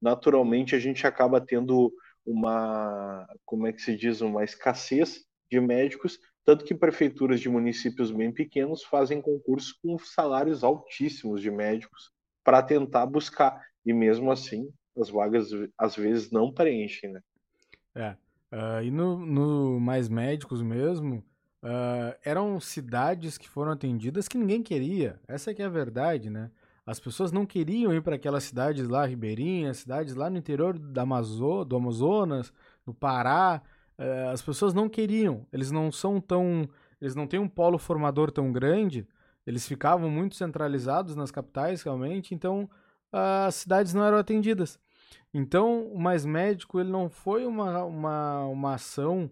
[0.00, 1.92] naturalmente, a gente acaba tendo
[2.24, 8.10] uma, como é que se diz, uma escassez de médicos, tanto que prefeituras de municípios
[8.10, 12.10] bem pequenos fazem concursos com salários altíssimos de médicos
[12.44, 17.20] para tentar buscar, e mesmo assim as vagas às vezes não preenchem, né?
[17.94, 18.16] É,
[18.52, 21.24] uh, e no, no, Mais Médicos mesmo,
[21.62, 26.50] uh, eram cidades que foram atendidas que ninguém queria, essa que é a verdade, né?
[26.84, 31.04] As pessoas não queriam ir para aquelas cidades lá, ribeirinhas, cidades lá no interior da
[31.04, 32.52] do Amazonas,
[32.84, 33.62] do Pará,
[33.98, 36.68] é, as pessoas não queriam, eles não são tão.
[37.00, 39.06] Eles não têm um polo formador tão grande,
[39.46, 42.70] eles ficavam muito centralizados nas capitais, realmente, então
[43.12, 44.78] as cidades não eram atendidas.
[45.34, 49.30] Então, o Mais Médico, ele não foi uma, uma, uma ação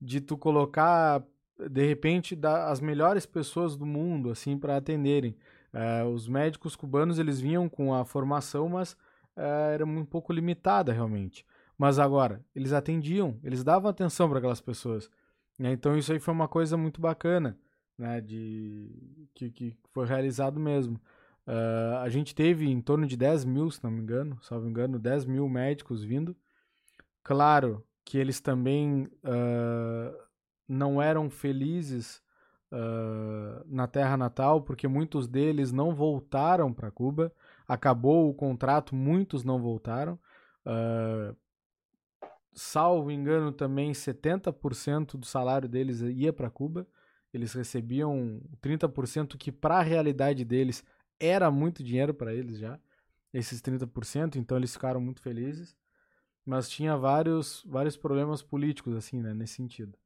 [0.00, 1.22] de tu colocar,
[1.70, 5.36] de repente, da, as melhores pessoas do mundo, assim, para atenderem.
[5.72, 8.96] É, os médicos cubanos, eles vinham com a formação, mas
[9.36, 11.44] é, era um pouco limitada, realmente.
[11.80, 15.10] Mas agora, eles atendiam, eles davam atenção para aquelas pessoas.
[15.58, 15.72] Né?
[15.72, 17.58] Então isso aí foi uma coisa muito bacana,
[17.96, 18.20] né?
[18.20, 21.00] De, que, que foi realizado mesmo.
[21.46, 24.98] Uh, a gente teve em torno de 10 mil, se não me engano, salvo engano,
[24.98, 26.36] 10 mil médicos vindo.
[27.24, 30.22] Claro que eles também uh,
[30.68, 32.22] não eram felizes
[32.70, 37.32] uh, na terra natal, porque muitos deles não voltaram para Cuba.
[37.66, 40.18] Acabou o contrato, muitos não voltaram.
[42.52, 46.86] Salvo engano, também 70% do salário deles ia para Cuba.
[47.32, 50.84] Eles recebiam 30% que para a realidade deles
[51.18, 52.78] era muito dinheiro para eles já,
[53.32, 55.76] esses 30%, então eles ficaram muito felizes.
[56.44, 59.96] Mas tinha vários vários problemas políticos assim, né, nesse sentido.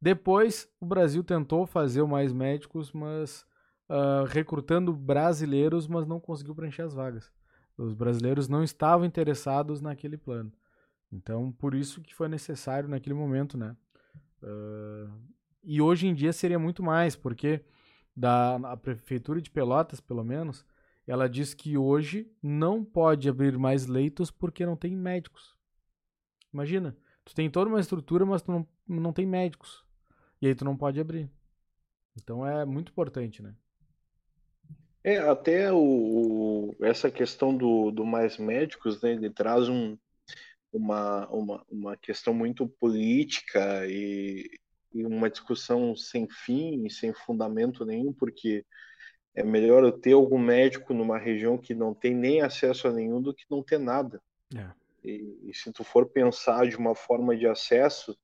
[0.00, 3.44] Depois, o Brasil tentou fazer mais médicos, mas
[3.90, 7.30] uh, recrutando brasileiros, mas não conseguiu preencher as vagas.
[7.76, 10.50] Os brasileiros não estavam interessados naquele plano.
[11.12, 13.76] Então, por isso que foi necessário naquele momento, né?
[14.42, 15.10] Uh,
[15.62, 17.64] e hoje em dia seria muito mais, porque
[18.16, 20.64] da, a prefeitura de Pelotas, pelo menos,
[21.06, 25.56] ela diz que hoje não pode abrir mais leitos porque não tem médicos.
[26.52, 29.84] Imagina, tu tem toda uma estrutura, mas tu não, não tem médicos.
[30.40, 31.30] E aí tu não pode abrir.
[32.16, 33.54] Então é muito importante, né?
[35.02, 39.96] É, até o, essa questão do, do mais médicos, né, ele traz um,
[40.72, 44.50] uma, uma, uma questão muito política e,
[44.92, 48.64] e uma discussão sem fim e sem fundamento nenhum, porque
[49.34, 53.20] é melhor eu ter algum médico numa região que não tem nem acesso a nenhum
[53.20, 54.20] do que não ter nada.
[54.54, 54.70] É.
[55.04, 58.16] E, e, se tu for pensar de uma forma de acesso,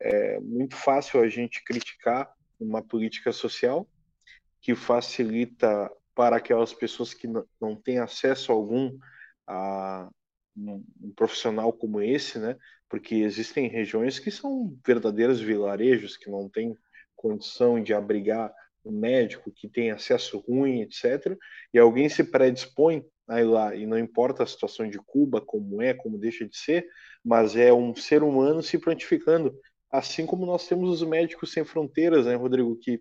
[0.00, 3.86] é muito fácil a gente criticar uma política social
[4.60, 8.96] que facilita para aquelas pessoas que não, não têm acesso algum
[9.46, 10.08] a,
[10.56, 10.84] um,
[11.16, 12.56] profissional como esse, né?
[12.88, 16.76] Porque existem regiões que são verdadeiros vilarejos que não têm
[17.14, 18.52] condição de abrigar
[18.84, 21.36] um médico que tem acesso ruim, etc.
[21.72, 25.94] E alguém se predispõe aí lá, e não importa a situação de Cuba, como é,
[25.94, 26.86] como deixa de ser,
[27.24, 29.58] mas é um ser humano se prontificando,
[29.90, 33.00] assim como nós temos os médicos sem fronteiras, né, Rodrigo, que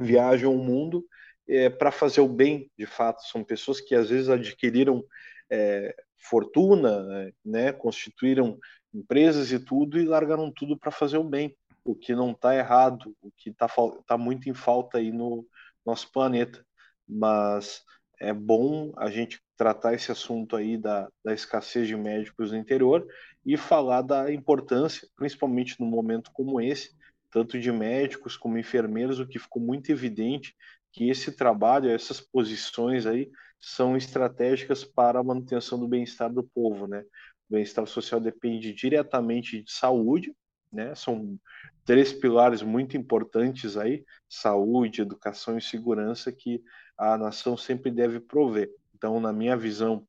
[0.00, 1.04] viajam o mundo
[1.46, 5.04] é, para fazer o bem, de fato, são pessoas que às vezes adquiriram
[5.50, 8.58] é, fortuna, né, constituíram
[8.92, 13.14] empresas e tudo e largaram tudo para fazer o bem, o que não está errado,
[13.22, 13.68] o que está
[14.06, 15.46] tá muito em falta aí no
[15.84, 16.64] nosso planeta.
[17.08, 17.82] Mas
[18.20, 23.06] é bom a gente tratar esse assunto aí da, da escassez de médicos no interior
[23.44, 26.90] e falar da importância, principalmente num momento como esse,
[27.30, 30.54] tanto de médicos como enfermeiros, o que ficou muito evidente
[30.92, 36.86] que esse trabalho, essas posições aí, são estratégicas para a manutenção do bem-estar do povo,
[36.86, 37.00] né?
[37.48, 40.34] O bem-estar social depende diretamente de saúde,
[40.72, 40.94] né?
[40.94, 41.38] São
[41.84, 46.62] três pilares muito importantes aí: saúde, educação e segurança que
[46.96, 48.70] a nação sempre deve prover.
[48.94, 50.06] Então, na minha visão,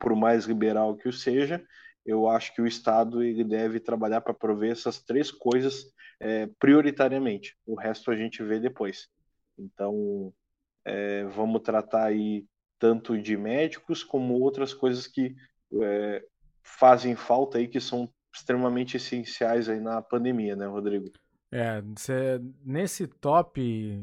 [0.00, 1.64] por mais liberal que o seja,
[2.04, 5.86] eu acho que o Estado ele deve trabalhar para prover essas três coisas
[6.20, 7.56] é, prioritariamente.
[7.66, 9.08] O resto a gente vê depois.
[9.58, 10.32] Então,
[10.84, 12.46] é, vamos tratar aí
[12.78, 15.34] tanto de médicos como outras coisas que
[15.82, 16.24] é,
[16.62, 21.10] fazem falta aí, que são extremamente essenciais aí na pandemia, né, Rodrigo?
[21.52, 21.82] É,
[22.64, 24.02] nesse top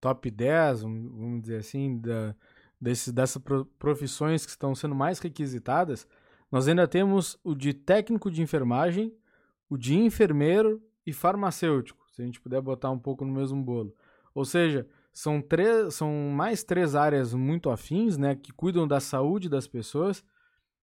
[0.00, 2.34] top 10, vamos dizer assim, da,
[2.80, 3.42] desse, dessas
[3.78, 6.06] profissões que estão sendo mais requisitadas,
[6.50, 9.14] nós ainda temos o de técnico de enfermagem,
[9.68, 13.94] o de enfermeiro e farmacêutico, se a gente puder botar um pouco no mesmo bolo.
[14.38, 19.48] Ou seja, são, três, são mais três áreas muito afins, né, que cuidam da saúde
[19.48, 20.24] das pessoas,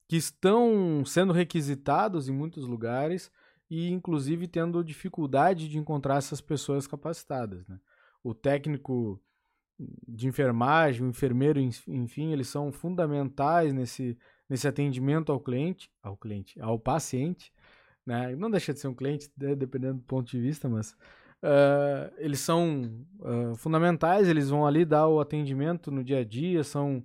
[0.09, 3.31] que estão sendo requisitados em muitos lugares
[3.69, 7.65] e, inclusive, tendo dificuldade de encontrar essas pessoas capacitadas.
[7.65, 7.79] Né?
[8.21, 9.21] O técnico
[10.05, 14.17] de enfermagem, o enfermeiro, enfim, eles são fundamentais nesse,
[14.49, 17.53] nesse atendimento ao cliente, ao cliente, ao paciente,
[18.05, 18.35] né?
[18.35, 20.95] Não deixa de ser um cliente, né, dependendo do ponto de vista, mas
[21.45, 26.63] uh, eles são uh, fundamentais, eles vão ali dar o atendimento no dia a dia,
[26.63, 27.03] são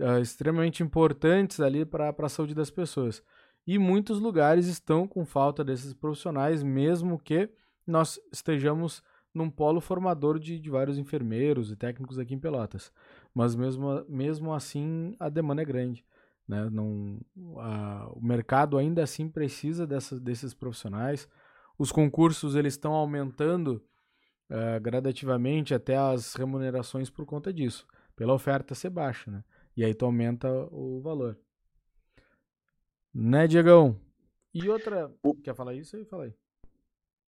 [0.00, 3.22] uh, extremamente importantes ali para a saúde das pessoas.
[3.66, 7.50] E muitos lugares estão com falta desses profissionais, mesmo que
[7.86, 9.02] nós estejamos
[9.34, 12.90] num polo formador de, de vários enfermeiros e técnicos aqui em Pelotas.
[13.34, 16.04] Mas mesmo, mesmo assim, a demanda é grande.
[16.48, 16.70] Né?
[16.70, 17.18] Não,
[17.58, 21.28] a, o mercado ainda assim precisa dessas, desses profissionais.
[21.78, 23.84] Os concursos eles estão aumentando
[24.50, 29.44] uh, gradativamente até as remunerações por conta disso, pela oferta ser baixa, né?
[29.76, 31.38] E aí tu aumenta o valor.
[33.12, 34.00] Né, Diegão?
[34.54, 35.12] E outra.
[35.44, 36.04] Quer falar isso aí?
[36.06, 36.34] Fala aí.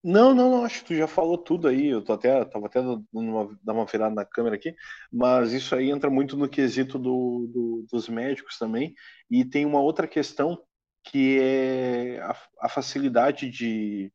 [0.03, 1.87] Não, não, não, acho que tu já falou tudo aí.
[1.87, 4.73] Eu tô até, tava até dando uma, dar uma virada na câmera aqui,
[5.11, 8.95] mas isso aí entra muito no quesito do, do, dos médicos também.
[9.29, 10.57] E tem uma outra questão
[11.03, 14.11] que é a, a facilidade de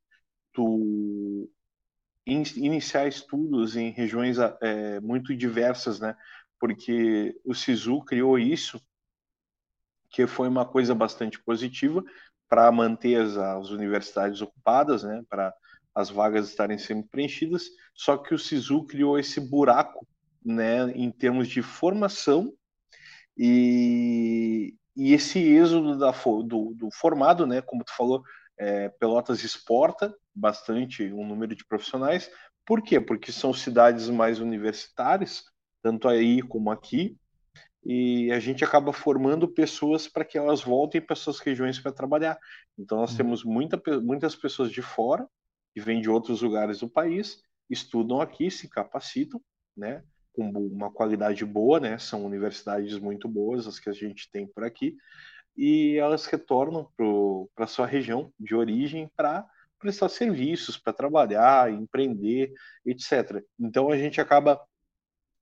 [0.55, 1.51] tu
[2.27, 6.17] in, iniciar estudos em regiões é, muito diversas, né?
[6.59, 8.81] Porque o SISU criou isso,
[10.09, 12.03] que foi uma coisa bastante positiva
[12.49, 15.23] para manter as, as universidades ocupadas, né?
[15.29, 15.53] Para
[15.95, 20.07] as vagas estarem sempre preenchidas, só que o SISU criou esse buraco
[20.45, 22.53] né, em termos de formação
[23.37, 28.23] e, e esse êxodo da, do, do, formado, né, como tu falou,
[28.59, 32.31] é, Pelotas exporta bastante um número de profissionais.
[32.67, 33.01] Por quê?
[33.01, 35.45] Porque são cidades mais universitárias,
[35.83, 37.17] tanto aí como aqui,
[37.85, 42.39] e a gente acaba formando pessoas para que elas voltem para suas regiões para trabalhar.
[42.79, 43.17] Então nós hum.
[43.19, 45.29] temos muita, muitas pessoas de fora
[45.75, 49.41] que vêm de outros lugares do país, estudam aqui, se capacitam,
[49.77, 54.47] né, com uma qualidade boa, né, são universidades muito boas as que a gente tem
[54.47, 54.97] por aqui,
[55.57, 56.89] e elas retornam
[57.55, 59.45] para sua região de origem para
[59.85, 62.55] prestar serviços, para trabalhar, empreender,
[62.87, 63.45] etc.
[63.61, 64.59] Então a gente acaba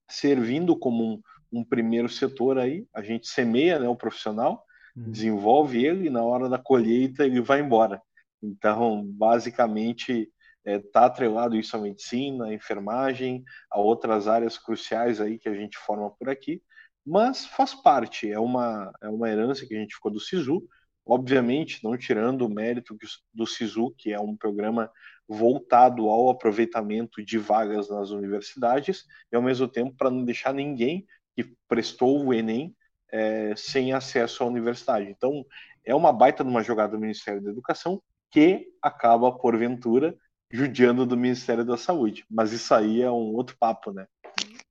[0.09, 1.21] servindo como um,
[1.59, 4.65] um primeiro setor aí, a gente semeia né, o profissional,
[4.97, 5.09] uhum.
[5.09, 8.01] desenvolve ele e na hora da colheita ele vai embora.
[8.41, 10.29] Então, basicamente,
[10.65, 15.47] está é, tá atrelado isso à medicina, à enfermagem, a outras áreas cruciais aí que
[15.47, 16.61] a gente forma por aqui,
[17.05, 20.67] mas faz parte, é uma, é uma herança que a gente ficou do SISU,
[21.05, 22.97] obviamente não tirando o mérito
[23.33, 24.89] do SISU, que é um programa
[25.27, 31.05] voltado ao aproveitamento de vagas nas universidades, e ao mesmo tempo para não deixar ninguém
[31.35, 32.75] que prestou o Enem
[33.11, 35.09] é, sem acesso à universidade.
[35.09, 35.45] Então,
[35.85, 38.01] é uma baita de uma jogada do Ministério da Educação,
[38.31, 40.15] que acaba, porventura,
[40.51, 42.25] judiando do Ministério da Saúde.
[42.29, 44.07] Mas isso aí é um outro papo, né?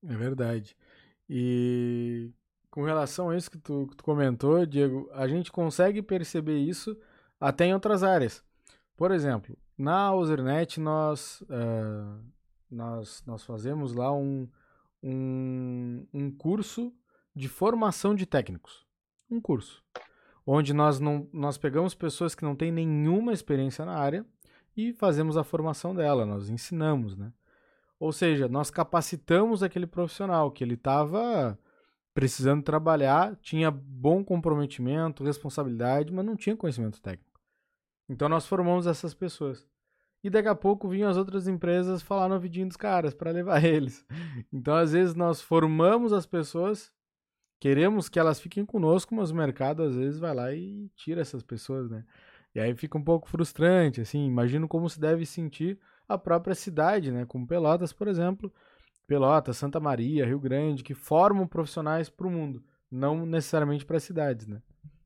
[0.05, 0.77] É verdade.
[1.29, 2.31] E
[2.73, 6.99] com relação a isso que tu, que tu comentou, Diego, a gente consegue perceber isso
[7.39, 8.43] até em outras áreas.
[8.97, 12.19] Por exemplo, na Usernet nós, uh,
[12.71, 14.49] nós, nós fazemos lá um,
[15.03, 16.91] um, um curso
[17.37, 18.87] de formação de técnicos.
[19.31, 19.85] Um curso.
[20.47, 24.25] Onde nós, não, nós pegamos pessoas que não têm nenhuma experiência na área
[24.75, 27.35] e fazemos a formação dela, nós ensinamos, né?
[28.01, 31.59] Ou seja, nós capacitamos aquele profissional que ele estava
[32.15, 37.41] precisando trabalhar, tinha bom comprometimento, responsabilidade, mas não tinha conhecimento técnico.
[38.09, 39.67] Então nós formamos essas pessoas.
[40.23, 43.63] E daqui a pouco vinham as outras empresas falar no vidinho dos caras para levar
[43.65, 44.05] eles.
[44.53, 46.93] Então às vezes nós formamos as pessoas,
[47.59, 51.43] queremos que elas fiquem conosco, mas o mercado às vezes vai lá e tira essas
[51.43, 52.05] pessoas, né?
[52.55, 57.11] E aí fica um pouco frustrante, assim, imagino como se deve sentir a própria cidade,
[57.11, 57.25] né?
[57.25, 58.53] Como Pelotas, por exemplo,
[59.07, 64.05] Pelotas, Santa Maria, Rio Grande, que formam profissionais para o mundo, não necessariamente para as
[64.05, 64.63] cidades, né?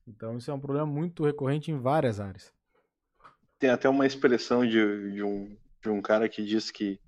[0.06, 2.52] Então isso é um problema muito recorrente em várias áreas.
[3.58, 7.00] Tem até uma expressão de, de, um, de um cara que diz que,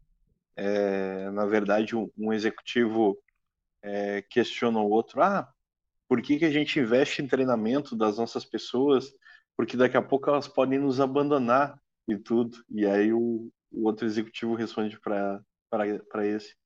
[0.56, 3.18] é, na verdade, um, um executivo
[3.82, 5.52] é, questiona o outro: ah,
[6.08, 9.12] por que, que a gente investe em treinamento das nossas pessoas?
[9.56, 11.78] Porque daqui a pouco elas podem nos abandonar
[12.08, 12.64] e tudo.
[12.70, 16.56] E aí o, o outro executivo responde para esse: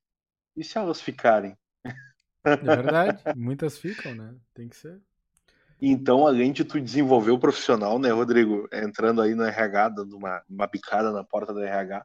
[0.57, 1.57] e se elas ficarem?
[2.45, 4.35] É verdade, muitas ficam, né?
[4.55, 5.01] Tem que ser.
[5.81, 10.43] Então, além de tu desenvolver o profissional, né, Rodrigo, entrando aí no RH, dando uma,
[10.49, 12.05] uma bicada na porta do RH,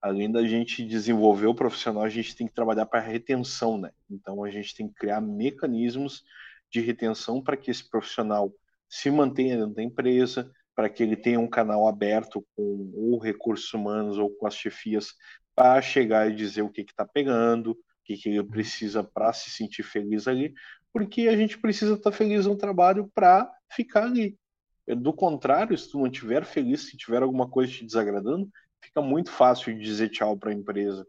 [0.00, 3.92] além da gente desenvolver o profissional, a gente tem que trabalhar para retenção, né?
[4.10, 6.24] Então, a gente tem que criar mecanismos
[6.68, 8.52] de retenção para que esse profissional
[8.88, 13.72] se mantenha dentro da empresa, para que ele tenha um canal aberto com ou recursos
[13.72, 15.14] humanos ou com as chefias
[15.54, 19.50] para chegar e dizer o que está pegando, o que, que ele precisa para se
[19.50, 20.54] sentir feliz ali,
[20.92, 24.36] porque a gente precisa estar tá feliz no trabalho para ficar ali.
[24.86, 28.50] Do contrário, se tu não estiver feliz, se tiver alguma coisa te desagradando,
[28.80, 31.06] fica muito fácil de dizer tchau para a empresa.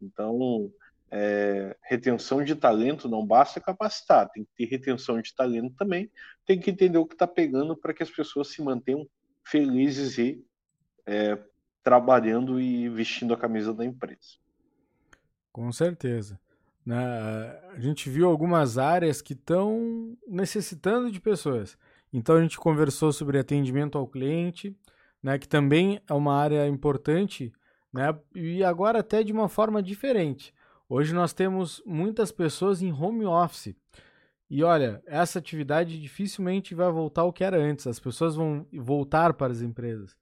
[0.00, 0.70] Então,
[1.10, 6.10] é, retenção de talento não basta capacitar, tem que ter retenção de talento também,
[6.44, 9.08] tem que entender o que está pegando para que as pessoas se mantenham
[9.44, 10.44] felizes e
[11.06, 11.38] é,
[11.84, 14.38] trabalhando e vestindo a camisa da empresa.
[15.52, 16.40] Com certeza.
[16.84, 16.96] Né?
[17.76, 21.78] A gente viu algumas áreas que estão necessitando de pessoas.
[22.12, 24.76] Então a gente conversou sobre atendimento ao cliente,
[25.22, 27.52] né, que também é uma área importante,
[27.92, 30.54] né, e agora até de uma forma diferente.
[30.88, 33.74] Hoje nós temos muitas pessoas em home office.
[34.48, 37.86] E olha, essa atividade dificilmente vai voltar ao que era antes.
[37.86, 40.14] As pessoas vão voltar para as empresas.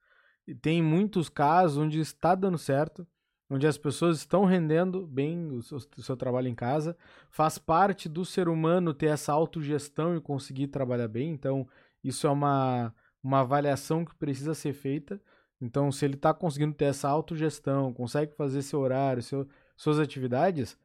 [0.47, 3.07] E tem muitos casos onde está dando certo,
[3.49, 6.97] onde as pessoas estão rendendo bem o seu, o seu, trabalho em casa.
[7.31, 11.31] Faz parte do ser humano ter essa autogestão e conseguir trabalhar bem.
[11.31, 11.69] Então,
[12.03, 15.21] isso é uma, uma avaliação que precisa ser feita.
[15.61, 20.77] Então, se ele está conseguindo ter essa autogestão, consegue fazer seu horário, seu, suas atividades,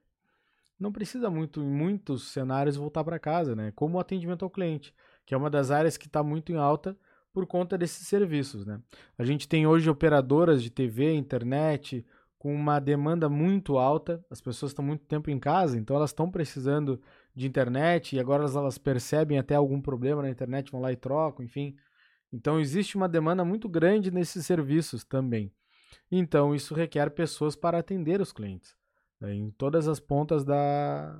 [0.80, 3.72] não precisa muito, em muitos cenários, voltar para casa, né?
[3.76, 4.94] Como o atendimento ao cliente,
[5.26, 6.96] que é uma das áreas que está muito em alta
[7.38, 8.66] por conta desses serviços.
[8.66, 8.82] Né?
[9.16, 12.04] A gente tem hoje operadoras de TV, internet,
[12.40, 16.32] com uma demanda muito alta, as pessoas estão muito tempo em casa, então elas estão
[16.32, 17.00] precisando
[17.36, 20.96] de internet e agora elas, elas percebem até algum problema na internet, vão lá e
[20.96, 21.76] trocam, enfim.
[22.34, 25.54] Então existe uma demanda muito grande nesses serviços também.
[26.12, 28.76] Então isso requer pessoas para atender os clientes
[29.22, 31.16] né, em todas as pontas da,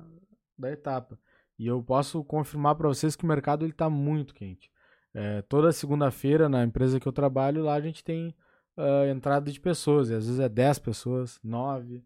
[0.58, 1.16] da etapa.
[1.56, 4.68] E eu posso confirmar para vocês que o mercado está muito quente.
[5.14, 8.34] É, toda segunda-feira, na empresa que eu trabalho, lá a gente tem
[8.76, 10.10] uh, entrada de pessoas.
[10.10, 12.04] E às vezes é 10 pessoas, 9,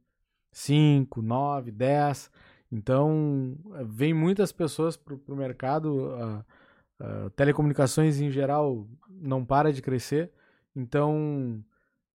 [0.50, 2.30] 5, 9, 10.
[2.70, 6.08] Então, vem muitas pessoas para o mercado.
[6.14, 6.44] Uh,
[7.02, 10.32] uh, telecomunicações em geral não para de crescer.
[10.74, 11.62] Então,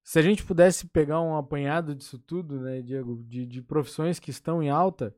[0.03, 4.31] se a gente pudesse pegar um apanhado disso tudo, né, Diego, de, de profissões que
[4.31, 5.13] estão em alta,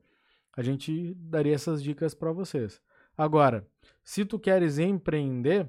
[0.52, 2.80] a gente daria essas dicas para vocês.
[3.20, 3.68] Agora,
[4.02, 5.68] se tu queres empreender,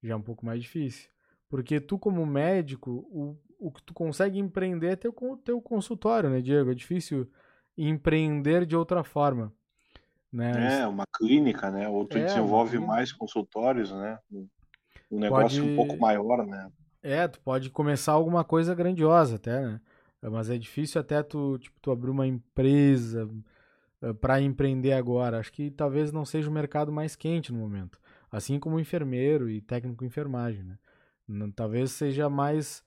[0.00, 1.10] já é um pouco mais difícil.
[1.48, 5.12] Porque tu, como médico, o, o que tu consegue empreender é teu,
[5.44, 6.70] teu consultório, né, Diego?
[6.70, 7.28] É difícil
[7.76, 9.52] empreender de outra forma.
[10.32, 10.82] Né?
[10.82, 11.88] É, uma clínica, né?
[11.88, 14.20] Ou tu é, desenvolve mais consultórios, né?
[15.10, 15.72] Um negócio pode...
[15.72, 16.70] um pouco maior, né?
[17.02, 19.80] É, tu pode começar alguma coisa grandiosa até, né?
[20.22, 23.28] Mas é difícil até tu, tipo, tu abrir uma empresa,
[24.20, 25.38] para empreender agora.
[25.38, 27.98] Acho que talvez não seja o mercado mais quente no momento.
[28.30, 30.62] Assim como enfermeiro e técnico enfermagem.
[30.62, 31.52] Né?
[31.54, 32.82] Talvez seja mais,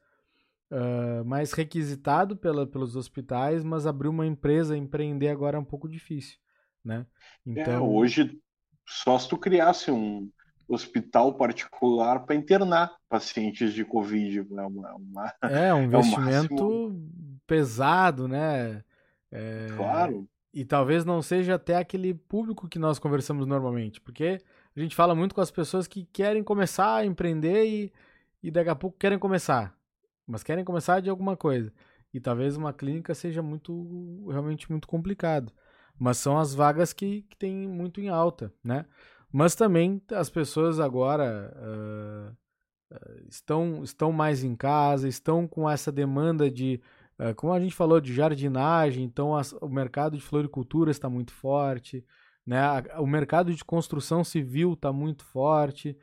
[0.72, 5.88] uh, mais requisitado pela, pelos hospitais, mas abrir uma empresa, empreender agora é um pouco
[5.88, 6.38] difícil.
[6.84, 7.06] Né?
[7.46, 7.74] É, então...
[7.74, 8.40] É, hoje,
[8.88, 10.30] só se tu criasse um
[10.68, 14.40] hospital particular para internar pacientes de Covid.
[14.40, 18.84] É, uma, uma, é um investimento é pesado, né?
[19.32, 20.28] É, claro.
[20.54, 24.40] E talvez não seja até aquele público que nós conversamos normalmente, porque
[24.76, 27.94] a gente fala muito com as pessoas que querem começar a empreender e,
[28.42, 29.76] e daqui a pouco querem começar,
[30.28, 31.74] mas querem começar de alguma coisa.
[32.14, 35.52] E talvez uma clínica seja muito, realmente muito complicado.
[35.98, 38.86] Mas são as vagas que, que tem muito em alta, né?
[39.32, 42.38] Mas também as pessoas agora uh,
[43.28, 46.80] estão, estão mais em casa, estão com essa demanda de
[47.36, 52.06] como a gente falou de jardinagem, então as, o mercado de floricultura está muito forte,
[52.46, 52.62] né?
[52.98, 55.98] o mercado de construção civil está muito forte,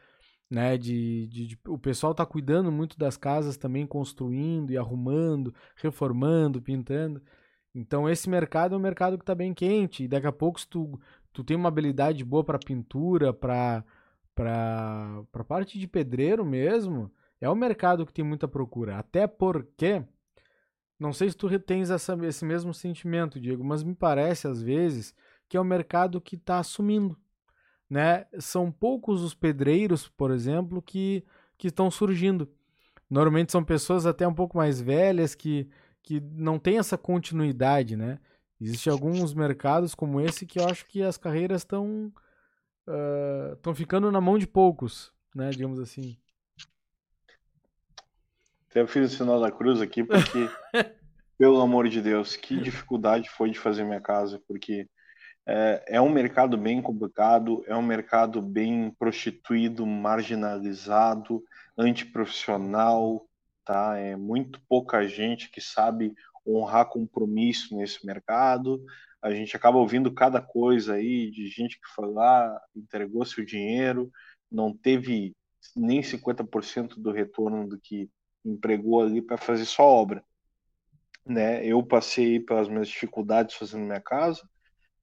[0.51, 0.77] né?
[0.77, 6.61] De, de, de o pessoal está cuidando muito das casas também, construindo e arrumando, reformando,
[6.61, 7.23] pintando.
[7.75, 10.05] Então esse mercado é um mercado que está bem quente.
[10.05, 11.01] E daqui a pouco, se tu,
[11.33, 13.85] tu tem uma habilidade boa para pintura, para
[14.35, 18.99] para parte de pedreiro mesmo, é um mercado que tem muita procura.
[18.99, 20.03] Até porque
[21.01, 25.15] não sei se tu retens essa, esse mesmo sentimento, Diego, mas me parece às vezes
[25.49, 27.19] que é o mercado que está assumindo.
[27.89, 28.27] Né?
[28.39, 31.25] São poucos os pedreiros, por exemplo, que,
[31.57, 32.47] que estão surgindo.
[33.09, 35.69] Normalmente são pessoas até um pouco mais velhas que,
[36.03, 38.21] que não têm essa continuidade, né?
[38.61, 42.13] Existem alguns mercados como esse que eu acho que as carreiras estão
[42.87, 45.51] uh, ficando na mão de poucos, né?
[45.51, 46.17] Digamos assim.
[48.71, 50.49] Até fiz o sinal da cruz aqui, porque,
[51.37, 54.89] pelo amor de Deus, que dificuldade foi de fazer minha casa, porque
[55.45, 61.43] é, é, um mercado bem complicado, é um mercado bem prostituído, marginalizado,
[61.77, 63.27] antiprofissional,
[63.65, 63.97] tá?
[63.99, 66.15] É muito pouca gente que sabe
[66.47, 68.81] honrar compromisso nesse mercado.
[69.21, 74.13] A gente acaba ouvindo cada coisa aí de gente que foi lá, entregou seu dinheiro,
[74.49, 75.35] não teve
[75.75, 78.09] nem 50% do retorno do que
[78.45, 80.25] empregou ali para fazer só obra.
[81.25, 81.65] Né?
[81.65, 84.43] Eu passei pelas minhas dificuldades fazendo minha casa,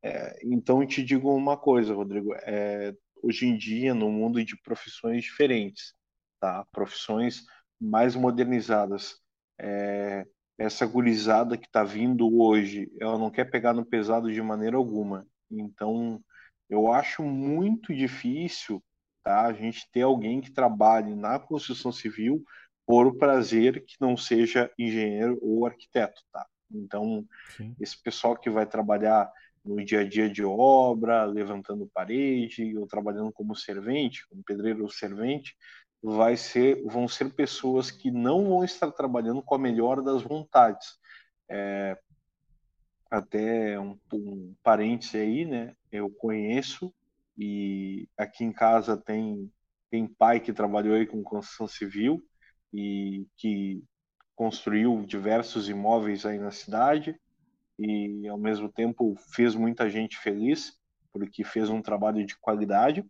[0.04, 5.24] é, então te digo uma coisa, Rodrigo, é, hoje em dia no mundo de profissões
[5.24, 5.94] diferentes,
[6.40, 6.66] tá?
[6.72, 7.44] Profissões
[7.80, 9.20] mais modernizadas,
[9.60, 10.26] é,
[10.58, 15.28] essa gurizada que está vindo hoje, ela não quer pegar no pesado de maneira alguma.
[15.52, 16.22] Então,
[16.70, 18.84] eu acho muito difícil,
[19.24, 19.46] tá?
[19.48, 22.44] A gente ter alguém que trabalhe na construção civil
[22.88, 26.48] por o prazer que não seja engenheiro ou arquiteto, tá?
[26.72, 27.76] Então, Sim.
[27.82, 29.30] esse pessoal que vai trabalhar
[29.64, 34.90] no dia a dia de obra, levantando parede ou trabalhando como servente, como pedreiro ou
[34.90, 35.54] servente,
[36.02, 40.98] vai ser, vão ser pessoas que não vão estar trabalhando com a melhor das vontades.
[41.50, 41.98] É,
[43.12, 45.76] até um, um parêntese aí, né?
[45.92, 46.94] Eu conheço
[47.38, 49.52] e aqui em casa tem
[49.90, 52.22] tem pai que trabalhou aí com construção civil
[52.78, 53.84] e que
[54.36, 57.20] construiu diversos imóveis aí na cidade
[57.80, 60.80] e ao mesmo tempo fez muita gente feliz
[61.12, 63.04] porque fez um trabalho de qualidade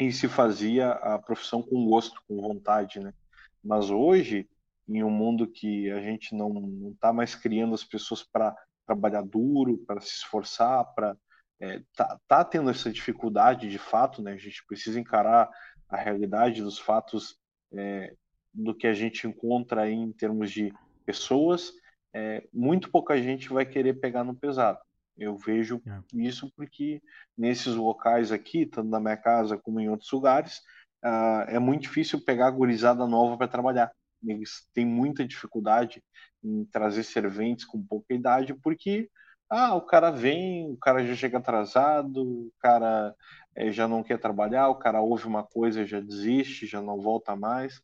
[0.00, 3.14] e se fazia a profissão com gosto, com vontade, né?
[3.62, 4.48] Mas hoje,
[4.88, 9.78] em um mundo que a gente não está mais criando as pessoas para trabalhar duro,
[9.86, 11.16] para se esforçar, para
[11.60, 14.32] é, tá, tá tendo essa dificuldade de fato, né?
[14.32, 15.48] A gente precisa encarar
[15.88, 17.38] a realidade dos fatos
[17.72, 18.16] é,
[18.52, 20.72] do que a gente encontra aí em termos de
[21.04, 21.72] pessoas,
[22.14, 24.78] é, muito pouca gente vai querer pegar no pesado.
[25.16, 26.00] Eu vejo é.
[26.14, 27.02] isso porque
[27.36, 30.58] nesses locais aqui, tanto na minha casa como em outros lugares,
[31.04, 33.90] uh, é muito difícil pegar a gurizada nova para trabalhar.
[34.24, 36.02] Eles têm muita dificuldade
[36.42, 39.10] em trazer serventes com pouca idade, porque
[39.50, 43.14] ah, o cara vem, o cara já chega atrasado, o cara
[43.54, 47.36] é, já não quer trabalhar, o cara ouve uma coisa já desiste, já não volta
[47.36, 47.82] mais.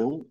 [0.00, 0.26] Então,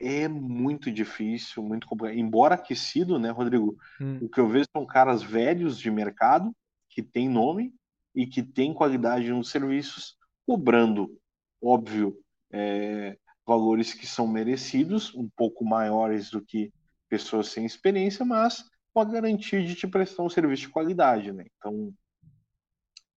[0.00, 2.18] é muito difícil, muito complicado.
[2.18, 3.76] Embora aquecido, né, Rodrigo?
[4.00, 4.18] Hum.
[4.20, 6.52] O que eu vejo são caras velhos de mercado,
[6.88, 7.72] que têm nome
[8.12, 11.16] e que têm qualidade nos serviços, cobrando,
[11.62, 12.18] óbvio,
[12.52, 13.16] é,
[13.46, 16.72] valores que são merecidos, um pouco maiores do que
[17.08, 21.46] pessoas sem experiência, mas com a garantia de te prestar um serviço de qualidade, né?
[21.56, 21.94] Então,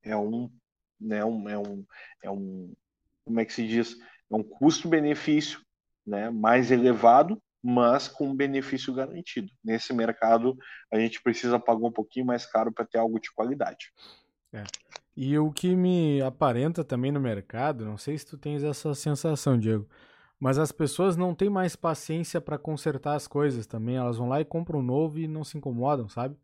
[0.04, 0.52] é um,
[1.00, 1.86] né, um, é um,
[2.22, 2.74] é um,
[3.26, 3.98] como é que se diz?
[4.32, 5.65] É um custo-benefício
[6.06, 9.52] né, mais elevado, mas com benefício garantido.
[9.64, 10.56] Nesse mercado,
[10.94, 13.92] a gente precisa pagar um pouquinho mais caro para ter algo de qualidade.
[14.54, 14.64] É.
[15.18, 19.58] E o que me aparenta também no mercado, não sei se tu tens essa sensação,
[19.58, 19.88] Diego,
[20.40, 23.96] mas as pessoas não têm mais paciência para consertar as coisas também.
[23.96, 26.38] Elas vão lá e compram um novo e não se incomodam, sabe?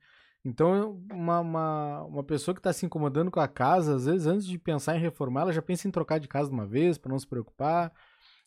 [0.43, 4.47] Então, uma, uma, uma pessoa que está se incomodando com a casa, às vezes, antes
[4.47, 7.11] de pensar em reformar, ela já pensa em trocar de casa de uma vez, para
[7.11, 7.93] não se preocupar.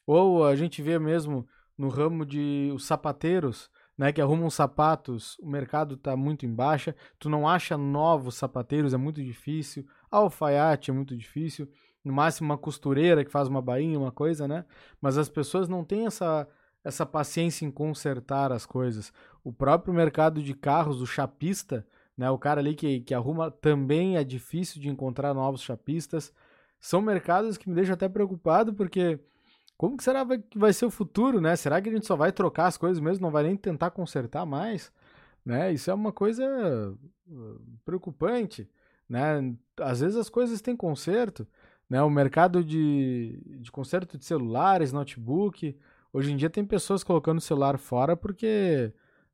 [0.07, 1.46] Ou a gente vê mesmo
[1.76, 6.94] no ramo de os sapateiros, né, que arrumam sapatos, o mercado está muito em baixa,
[7.18, 11.68] tu não acha novos sapateiros, é muito difícil, alfaiate é muito difícil,
[12.05, 14.64] no máximo uma costureira que faz uma bainha, uma coisa, né?
[15.00, 16.46] Mas as pessoas não têm essa,
[16.82, 19.12] essa paciência em consertar as coisas.
[19.42, 21.86] O próprio mercado de carros, o chapista,
[22.16, 26.32] né, o cara ali que, que arruma, também é difícil de encontrar novos chapistas.
[26.78, 29.18] São mercados que me deixam até preocupado, porque
[29.76, 31.56] como que será que vai ser o futuro, né?
[31.56, 34.46] Será que a gente só vai trocar as coisas mesmo, não vai nem tentar consertar
[34.46, 34.92] mais?
[35.44, 35.72] Né?
[35.72, 36.44] Isso é uma coisa
[37.28, 38.68] uh, preocupante,
[39.08, 39.54] né?
[39.80, 41.46] Às vezes as coisas têm conserto,
[41.88, 42.02] né?
[42.02, 45.76] O mercado de, de conserto de celulares, notebook,
[46.12, 48.92] hoje em dia tem pessoas colocando o celular fora porque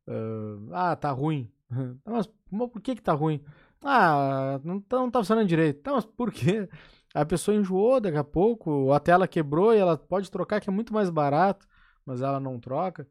[0.09, 1.51] uh, ah, tá ruim.
[2.05, 3.43] mas, mas por que que tá ruim?
[3.83, 5.83] Ah, não tá, não tá funcionando direito.
[5.83, 6.69] Tá, mas por quê?
[7.15, 10.73] A pessoa enjoou daqui a pouco, a tela quebrou e ela pode trocar, que é
[10.73, 11.67] muito mais barato,
[12.05, 13.07] mas ela não troca.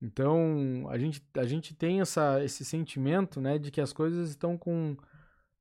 [0.00, 4.58] Então, a gente, a gente tem essa, esse sentimento né, de que as coisas estão
[4.58, 4.96] com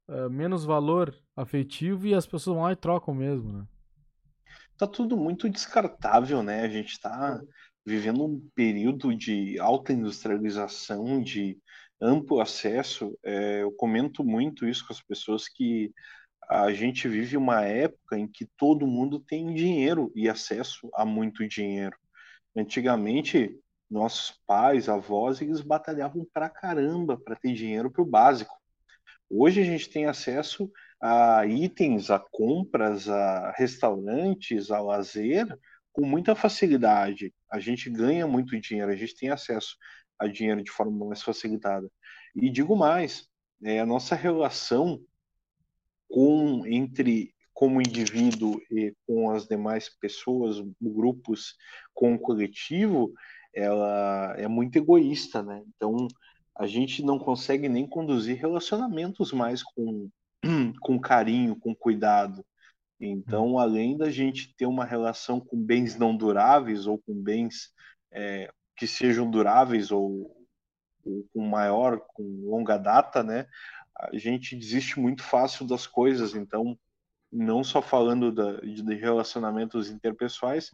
[0.09, 3.53] uh, menos valor afetivo e as pessoas vão lá e trocam mesmo.
[3.53, 3.67] Né?
[4.77, 6.61] Tá tudo muito descartável, né?
[6.61, 7.39] A gente está
[7.85, 11.57] vivendo um período de alta industrialização, de
[12.01, 13.15] amplo acesso.
[13.23, 15.93] É, eu comento muito isso com as pessoas que
[16.51, 21.47] a gente vive uma época em que todo mundo tem dinheiro e acesso a muito
[21.47, 21.95] dinheiro.
[22.53, 23.57] Antigamente,
[23.89, 28.53] nossos pais, avós, eles batalhavam pra caramba para ter dinheiro para o básico.
[29.29, 30.69] Hoje a gente tem acesso
[31.01, 35.57] a itens, a compras, a restaurantes, a lazer
[35.93, 37.33] com muita facilidade.
[37.49, 39.77] A gente ganha muito dinheiro, a gente tem acesso
[40.19, 41.89] a dinheiro de forma mais facilitada.
[42.35, 43.25] E digo mais,
[43.63, 45.01] é, a nossa relação
[46.11, 51.55] com entre como indivíduo e com as demais pessoas, grupos,
[51.93, 53.13] com o coletivo,
[53.53, 55.63] ela é muito egoísta, né?
[55.75, 56.07] Então
[56.57, 60.09] a gente não consegue nem conduzir relacionamentos mais com,
[60.81, 62.43] com carinho, com cuidado.
[62.99, 67.71] Então, além da gente ter uma relação com bens não duráveis ou com bens
[68.11, 70.47] é, que sejam duráveis ou,
[71.03, 73.47] ou com maior, com longa data, né?
[74.01, 76.77] A gente desiste muito fácil das coisas, então,
[77.31, 80.71] não só falando da, de relacionamentos interpessoais,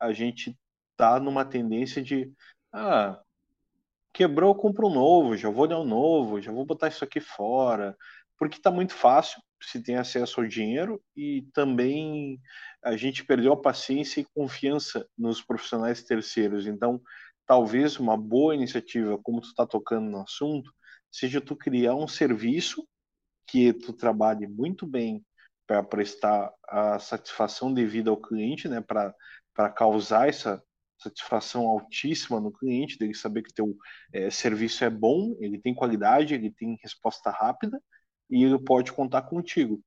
[0.00, 0.56] a gente
[0.96, 2.32] tá numa tendência de,
[2.72, 3.20] ah,
[4.12, 7.20] quebrou, eu compro um novo, já vou dar um novo, já vou botar isso aqui
[7.20, 7.96] fora,
[8.38, 12.40] porque tá muito fácil, se tem acesso ao dinheiro e também
[12.82, 16.66] a gente perdeu a paciência e confiança nos profissionais terceiros.
[16.66, 17.00] Então,
[17.44, 20.72] talvez uma boa iniciativa, como tu está tocando no assunto,
[21.10, 22.86] seja tu criar um serviço
[23.46, 25.24] que tu trabalhe muito bem
[25.66, 30.62] para prestar a satisfação devida ao cliente, né, para causar essa
[30.98, 33.76] satisfação altíssima no cliente, dele saber que teu
[34.12, 37.80] é, serviço é bom, ele tem qualidade, ele tem resposta rápida
[38.30, 39.80] e ele pode contar contigo.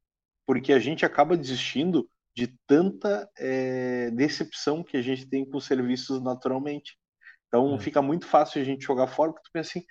[0.46, 5.66] Porque a gente acaba desistindo de tanta é, decepção que a gente tem com os
[5.66, 6.98] serviços naturalmente.
[7.48, 7.80] Então é.
[7.80, 9.86] fica muito fácil a gente jogar fora, porque tu pensa assim,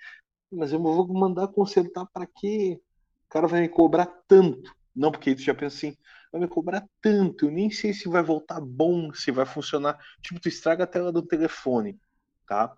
[0.51, 2.79] mas eu vou mandar consertar para quê?
[3.25, 4.73] O cara vai me cobrar tanto.
[4.95, 5.97] Não, porque tu já pensa assim,
[6.31, 9.97] vai me cobrar tanto, eu nem sei se vai voltar bom, se vai funcionar.
[10.21, 11.99] Tipo, tu estraga a tela do telefone,
[12.45, 12.75] tá?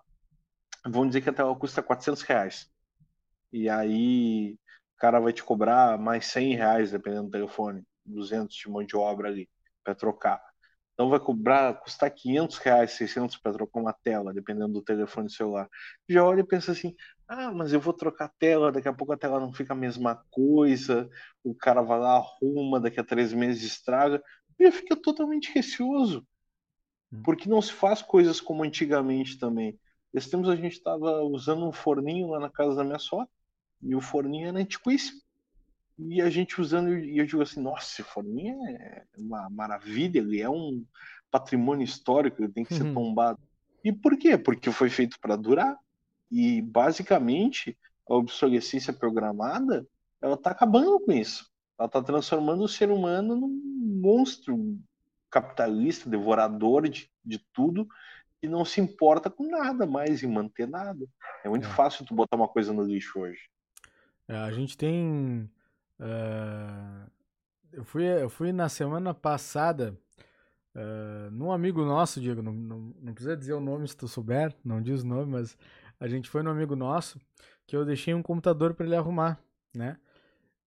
[0.86, 2.70] Vamos dizer que a tela custa 400 reais.
[3.52, 4.54] E aí
[4.96, 8.96] o cara vai te cobrar mais 100 reais, dependendo do telefone, 200 de mão de
[8.96, 9.50] obra ali,
[9.84, 10.42] para trocar.
[10.94, 15.68] Então vai cobrar, custar 500 reais, 600 para trocar uma tela, dependendo do telefone celular.
[16.08, 16.96] Já olha e pensa assim,
[17.34, 19.76] ah, mas eu vou trocar a tela, daqui a pouco a tela não fica a
[19.76, 21.10] mesma coisa,
[21.44, 24.24] o cara vai lá, arruma, daqui a três meses estraga.
[24.60, 26.26] E fica totalmente receoso,
[27.12, 27.22] hum.
[27.24, 29.80] porque não se faz coisas como antigamente também.
[30.14, 33.28] Esse tempos a gente estava usando um forninho lá na casa da minha sogra,
[33.82, 35.24] e o forninho era antiquíssimo
[35.98, 40.42] e a gente usando, e eu digo assim, nossa, esse forninho é uma maravilha, ele
[40.42, 40.84] é um
[41.30, 42.94] patrimônio histórico, ele tem que ser uhum.
[42.94, 43.40] tombado.
[43.84, 44.38] E por quê?
[44.38, 45.78] Porque foi feito para durar.
[46.32, 47.78] E basicamente
[48.10, 49.88] a obsolescência programada,
[50.22, 51.50] ela está acabando com isso.
[51.78, 54.78] Ela está transformando o ser humano num monstro
[55.30, 57.88] capitalista, devorador de, de tudo,
[58.42, 61.06] e não se importa com nada mais em manter nada.
[61.44, 61.72] É muito é.
[61.72, 63.50] fácil tu botar uma coisa no lixo hoje.
[64.28, 65.50] É, a gente tem
[66.00, 67.10] Uh,
[67.72, 69.98] eu, fui, eu fui na semana passada
[70.76, 74.54] uh, num amigo nosso, Diego, não, não, não, precisa dizer o nome se tu souber,
[74.64, 75.58] não diz o nome, mas
[76.00, 77.20] a gente foi no amigo nosso
[77.66, 79.40] que eu deixei um computador para ele arrumar,
[79.74, 79.98] né?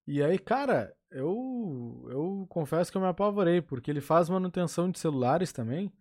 [0.06, 4.98] E aí, cara, eu, eu confesso que eu me apavorei, porque ele faz manutenção de
[4.98, 5.92] celulares também.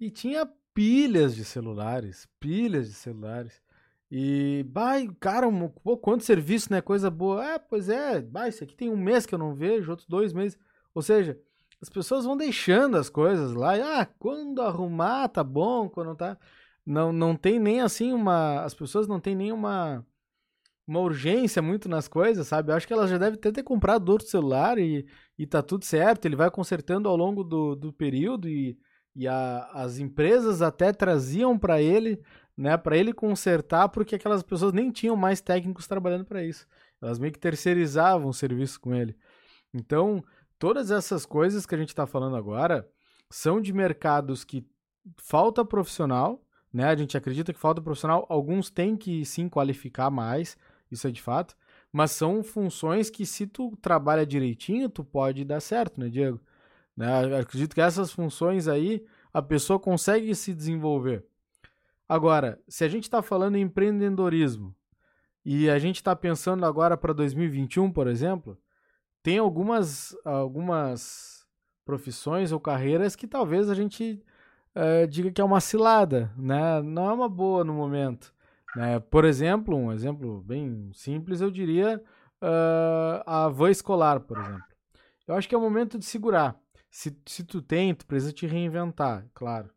[0.00, 3.60] E tinha pilhas de celulares, pilhas de celulares.
[4.10, 5.46] E, vai, cara,
[5.82, 6.80] pô, quanto serviço, né?
[6.80, 7.44] Coisa boa.
[7.44, 10.32] É, pois é, vai, isso aqui tem um mês que eu não vejo, outros dois
[10.32, 10.58] meses.
[10.94, 11.38] Ou seja,
[11.80, 13.76] as pessoas vão deixando as coisas lá.
[13.76, 16.38] E, ah, quando arrumar, tá bom, quando tá.
[16.88, 18.62] Não, não tem nem assim uma.
[18.62, 20.02] As pessoas não têm nem uma
[20.88, 22.72] urgência muito nas coisas, sabe?
[22.72, 25.06] Eu acho que ela já deve ter, ter comprado outro celular e,
[25.38, 26.24] e tá tudo certo.
[26.24, 28.78] Ele vai consertando ao longo do, do período e,
[29.14, 32.22] e a, as empresas até traziam para ele,
[32.56, 36.66] né, para ele consertar, porque aquelas pessoas nem tinham mais técnicos trabalhando para isso.
[37.02, 39.14] Elas meio que terceirizavam o serviço com ele.
[39.74, 40.24] Então,
[40.58, 42.88] todas essas coisas que a gente está falando agora
[43.30, 44.66] são de mercados que
[45.18, 46.84] falta profissional, né?
[46.84, 48.26] A gente acredita que falta profissional.
[48.28, 50.56] Alguns têm que sim qualificar mais,
[50.90, 51.56] isso é de fato.
[51.92, 56.40] Mas são funções que, se tu trabalha direitinho, tu pode dar certo, né, Diego?
[56.96, 57.38] Né?
[57.38, 61.24] Acredito que essas funções aí a pessoa consegue se desenvolver.
[62.08, 64.74] Agora, se a gente está falando em empreendedorismo
[65.44, 68.58] e a gente está pensando agora para 2021, por exemplo,
[69.22, 71.46] tem algumas, algumas
[71.84, 74.22] profissões ou carreiras que talvez a gente
[74.78, 76.80] uh, diga que é uma cilada, né?
[76.82, 78.32] Não é uma boa no momento.
[78.76, 79.00] Né?
[79.00, 82.02] Por exemplo, um exemplo bem simples, eu diria
[82.42, 84.64] uh, a van escolar, por exemplo.
[85.26, 86.56] Eu acho que é o momento de segurar.
[86.90, 89.70] Se, se tu tem, tu precisa te reinventar, claro.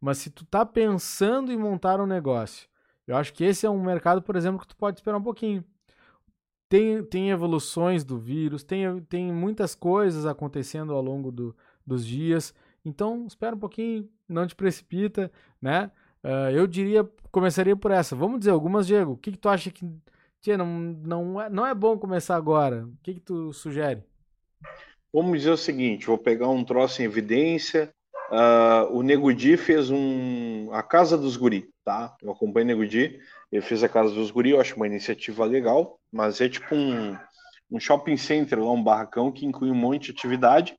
[0.00, 2.68] Mas se tu tá pensando em montar um negócio,
[3.06, 5.64] eu acho que esse é um mercado, por exemplo, que tu pode esperar um pouquinho.
[6.68, 12.52] Tem, tem evoluções do vírus, tem, tem muitas coisas acontecendo ao longo do, dos dias.
[12.86, 15.28] Então, espera um pouquinho, não te precipita,
[15.60, 15.90] né?
[16.22, 18.14] Uh, eu diria, começaria por essa.
[18.14, 19.12] Vamos dizer algumas, Diego.
[19.12, 19.84] O que, que tu acha que
[20.40, 22.86] tia, não, não, é, não é bom começar agora?
[22.86, 24.04] O que, que tu sugere?
[25.12, 27.90] Vamos dizer o seguinte: vou pegar um troço em evidência.
[28.30, 32.16] Uh, o Negudi fez um a Casa dos Guri, tá?
[32.22, 33.18] Eu acompanho o Negudi.
[33.50, 37.16] Ele fez a Casa dos Guri, eu acho uma iniciativa legal, mas é tipo um,
[37.68, 40.76] um shopping center lá, um barracão que inclui um monte de atividade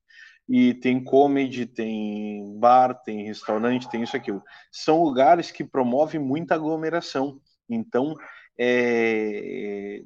[0.48, 4.42] e tem comedy, tem bar, tem restaurante, tem isso aquilo.
[4.72, 7.40] São lugares que promovem muita aglomeração.
[7.70, 8.16] Então,
[8.58, 10.02] é,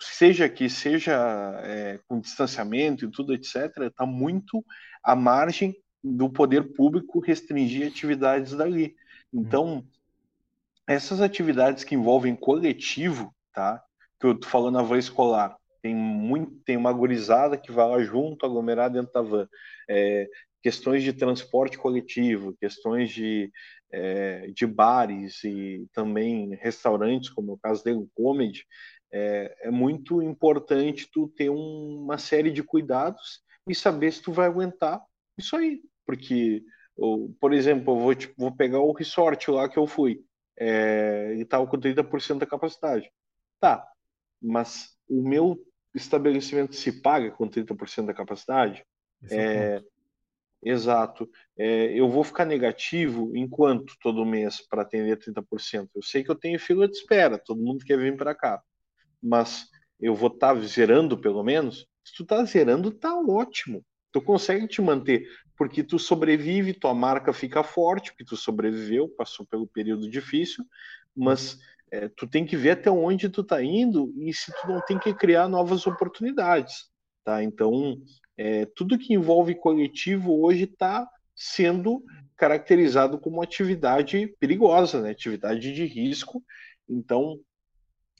[0.00, 1.14] seja que seja
[1.62, 4.64] é, com distanciamento e tudo, etc., está muito
[5.02, 8.96] à margem do poder público restringir atividades dali.
[9.32, 9.84] Então,
[10.86, 13.82] essas atividades que envolvem coletivo, tá?
[14.18, 18.02] Que eu tô falando a van escolar, tem muito, tem uma gurizada que vai lá
[18.02, 19.48] junto, aglomerar dentro da van.
[19.90, 20.28] É,
[20.62, 23.50] questões de transporte coletivo, questões de,
[23.90, 28.64] é, de bares e também restaurantes, como é o caso do Comedy,
[29.12, 34.32] é, é muito importante tu ter um, uma série de cuidados e saber se tu
[34.32, 35.04] vai aguentar
[35.36, 36.62] isso aí, porque,
[37.40, 40.24] por exemplo, eu vou, tipo, vou pegar o resort lá que eu fui,
[40.58, 43.10] é, e estava com 30% da capacidade.
[43.60, 43.86] Tá,
[44.40, 45.58] mas o meu
[45.94, 48.84] estabelecimento se paga com 30% da capacidade?
[49.30, 49.82] É, é
[50.62, 51.28] exato.
[51.56, 55.88] É, eu vou ficar negativo enquanto todo mês para atender 30%.
[55.94, 58.62] Eu sei que eu tenho fila de espera, todo mundo quer vir para cá.
[59.22, 59.66] Mas
[60.00, 61.86] eu vou estar tá zerando pelo menos?
[62.04, 63.84] Se tu está zerando, tá ótimo.
[64.10, 65.26] Tu consegue te manter,
[65.56, 70.64] porque tu sobrevive, tua marca fica forte, porque tu sobreviveu, passou pelo período difícil,
[71.16, 71.58] mas
[71.92, 74.98] é, tu tem que ver até onde tu tá indo e se tu não tem
[74.98, 76.90] que criar novas oportunidades,
[77.22, 77.44] tá?
[77.44, 78.00] Então,
[78.36, 82.02] é, tudo que envolve coletivo hoje está sendo
[82.34, 85.10] caracterizado como atividade perigosa, né?
[85.10, 86.42] Atividade de risco.
[86.88, 87.38] Então,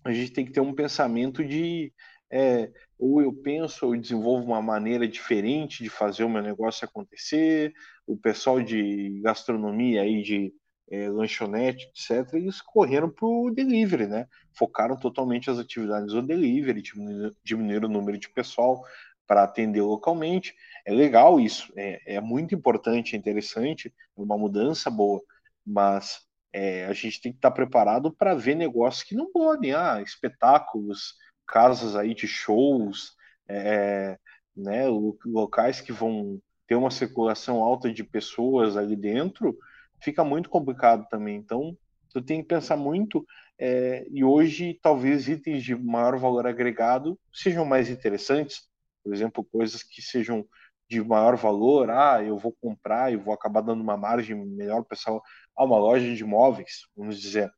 [0.05, 1.93] a gente tem que ter um pensamento de
[2.31, 7.73] é, ou eu penso ou desenvolvo uma maneira diferente de fazer o meu negócio acontecer.
[8.07, 10.53] O pessoal de gastronomia aí de
[10.91, 14.27] é, lanchonete, etc., eles correram para o delivery, né?
[14.53, 18.83] Focaram totalmente as atividades do delivery, diminuíram, diminuíram o número de pessoal
[19.27, 20.55] para atender localmente.
[20.85, 25.23] É legal isso, é, é muito importante, é interessante, é uma mudança boa,
[25.65, 26.21] mas
[26.53, 30.03] é, a gente tem que estar tá preparado para ver negócios que não podem, ah,
[30.03, 31.15] espetáculos,
[31.47, 33.15] casas aí de shows,
[33.49, 34.19] é,
[34.57, 34.87] né,
[35.25, 39.57] locais que vão ter uma circulação alta de pessoas ali dentro,
[40.03, 41.37] fica muito complicado também.
[41.37, 41.77] Então,
[42.11, 43.25] tu tem que pensar muito,
[43.59, 48.63] é, e hoje talvez itens de maior valor agregado sejam mais interessantes,
[49.03, 50.47] por exemplo, coisas que sejam
[50.89, 55.23] de maior valor, ah, eu vou comprar e vou acabar dando uma margem melhor pessoal,
[55.57, 57.51] ah, uma loja de imóveis, vamos dizer.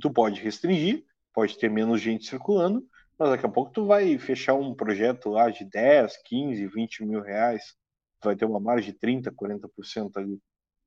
[0.00, 2.86] Tu pode restringir, pode ter menos gente circulando,
[3.18, 7.22] mas daqui a pouco tu vai fechar um projeto lá de 10, 15, 20 mil
[7.22, 7.74] reais,
[8.22, 10.38] vai ter uma margem de 30, 40% ali,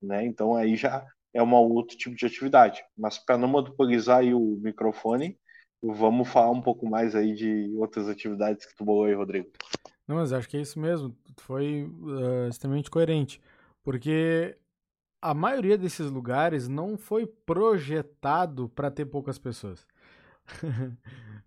[0.01, 0.25] né?
[0.25, 2.83] Então aí já é um outro tipo de atividade.
[2.97, 5.37] Mas para não monopolizar aí o microfone,
[5.81, 9.49] vamos falar um pouco mais aí de outras atividades que tu bolou aí, Rodrigo.
[10.07, 11.15] Não, mas acho que é isso mesmo.
[11.37, 13.41] Foi uh, extremamente coerente.
[13.83, 14.57] Porque
[15.21, 19.85] a maioria desses lugares não foi projetado para ter poucas pessoas.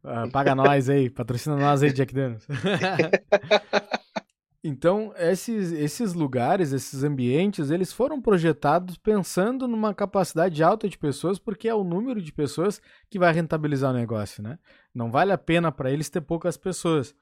[0.04, 2.46] uh, paga nós aí, patrocina nós aí, Jack Daniels.
[4.62, 11.38] então, esses, esses lugares, esses ambientes, eles foram projetados pensando numa capacidade alta de pessoas,
[11.38, 14.58] porque é o número de pessoas que vai rentabilizar o negócio, né?
[14.94, 17.14] Não vale a pena para eles ter poucas pessoas.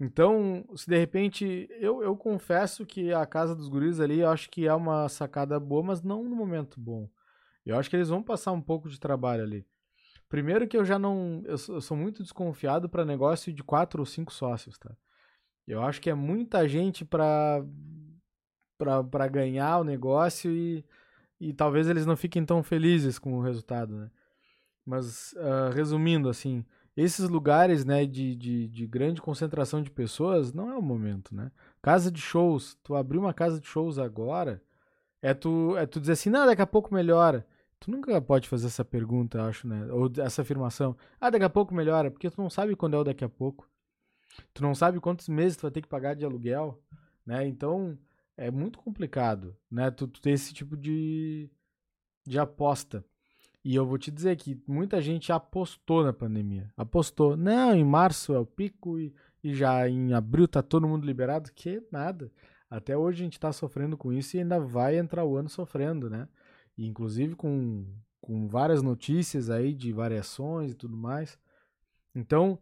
[0.00, 4.48] Então, se de repente, eu, eu confesso que a casa dos guris ali, eu acho
[4.48, 7.06] que é uma sacada boa, mas não no momento bom.
[7.66, 9.66] Eu acho que eles vão passar um pouco de trabalho ali.
[10.30, 14.00] Primeiro que eu já não, eu sou, eu sou muito desconfiado para negócio de quatro
[14.00, 14.96] ou cinco sócios, tá?
[15.66, 17.64] Eu acho que é muita gente para
[19.10, 20.82] para ganhar o negócio e,
[21.38, 24.10] e talvez eles não fiquem tão felizes com o resultado, né?
[24.86, 26.64] Mas, uh, resumindo, assim,
[26.96, 31.52] esses lugares, né, de, de, de, grande concentração de pessoas, não é o momento, né?
[31.82, 34.62] Casa de shows, tu abrir uma casa de shows agora,
[35.22, 37.46] é tu, é tu dizer assim, não, daqui a pouco melhora.
[37.78, 39.86] Tu nunca pode fazer essa pergunta, acho, né?
[39.92, 40.96] Ou essa afirmação.
[41.20, 43.69] Ah, daqui a pouco melhora, porque tu não sabe quando é o daqui a pouco.
[44.52, 46.82] Tu não sabe quantos meses tu vai ter que pagar de aluguel,
[47.26, 47.46] né?
[47.46, 47.98] Então,
[48.36, 49.90] é muito complicado, né?
[49.90, 51.50] Tu, tu ter esse tipo de,
[52.26, 53.04] de aposta.
[53.62, 56.72] E eu vou te dizer que muita gente apostou na pandemia.
[56.76, 57.36] Apostou.
[57.36, 59.14] Não, em março é o pico e,
[59.44, 61.50] e já em abril tá todo mundo liberado.
[61.52, 62.32] Que nada.
[62.70, 66.08] Até hoje a gente está sofrendo com isso e ainda vai entrar o ano sofrendo,
[66.08, 66.26] né?
[66.78, 67.84] E, inclusive com,
[68.20, 71.38] com várias notícias aí de variações e tudo mais.
[72.14, 72.58] Então,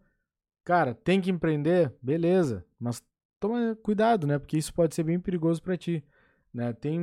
[0.68, 1.90] cara, tem que empreender?
[2.02, 2.62] Beleza.
[2.78, 3.02] Mas
[3.40, 4.38] toma cuidado, né?
[4.38, 6.04] Porque isso pode ser bem perigoso para ti.
[6.52, 6.74] Né?
[6.74, 7.00] Tem,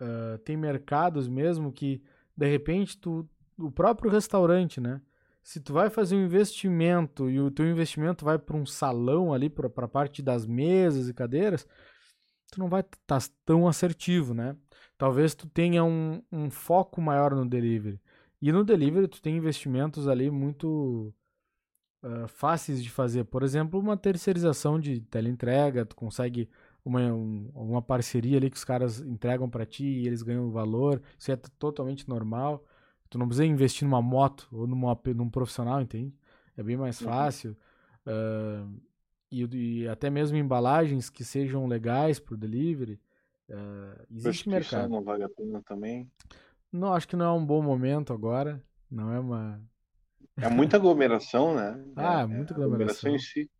[0.00, 2.02] uh, tem mercados mesmo que
[2.34, 3.28] de repente tu
[3.58, 4.98] o próprio restaurante, né?
[5.42, 9.50] Se tu vai fazer um investimento e o teu investimento vai para um salão ali
[9.50, 11.66] para a parte das mesas e cadeiras,
[12.50, 14.56] tu não vai estar tá tão assertivo, né?
[14.96, 18.00] Talvez tu tenha um, um foco maior no delivery.
[18.40, 21.12] E no delivery tu tem investimentos ali muito
[22.08, 23.24] uh, fáceis de fazer.
[23.24, 26.48] Por exemplo, uma terceirização de teleentrega, tu consegue
[26.84, 31.02] uma, um, uma parceria ali que os caras entregam para ti e eles ganham valor.
[31.18, 32.64] Isso é totalmente normal.
[33.10, 36.14] Tu não precisa investir numa moto ou numa, num profissional, entende?
[36.56, 37.08] É bem mais uhum.
[37.08, 37.56] fácil.
[38.06, 38.72] Uhum.
[38.74, 38.80] Uh,
[39.30, 43.00] e, e, até mesmo embalagens que sejam legais para o delivery.
[43.48, 44.90] Uh, existe mercado.
[44.90, 46.10] Não vale a pena também.
[46.72, 48.62] Não, acho que não é um bom momento agora.
[48.90, 49.60] Não é uma.
[50.40, 51.82] É muita aglomeração, né?
[51.96, 53.10] ah, é, muita aglomeração.
[53.10, 53.50] aglomeração em si.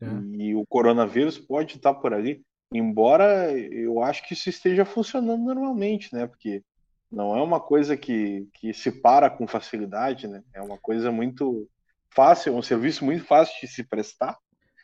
[0.00, 0.06] É.
[0.36, 2.42] E o coronavírus pode estar por ali.
[2.72, 6.26] Embora eu acho que isso esteja funcionando normalmente, né?
[6.26, 6.62] Porque
[7.10, 10.42] não é uma coisa que, que se para com facilidade, né?
[10.54, 11.68] É uma coisa muito
[12.14, 14.36] fácil, um serviço muito fácil de se prestar.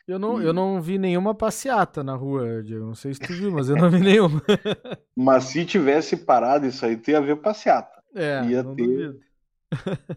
[0.07, 0.45] Eu não, e...
[0.45, 2.85] eu não vi nenhuma passeata na rua, Diego.
[2.85, 4.41] Não sei se tu viu, mas eu não vi nenhuma.
[5.15, 7.99] mas se tivesse parado isso aí, ia ver passeata.
[8.15, 8.85] É, ia não ter.
[8.85, 9.19] Duvido.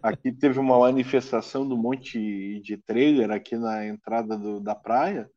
[0.01, 5.29] Aqui teve uma manifestação do monte de trailer aqui na entrada do, da praia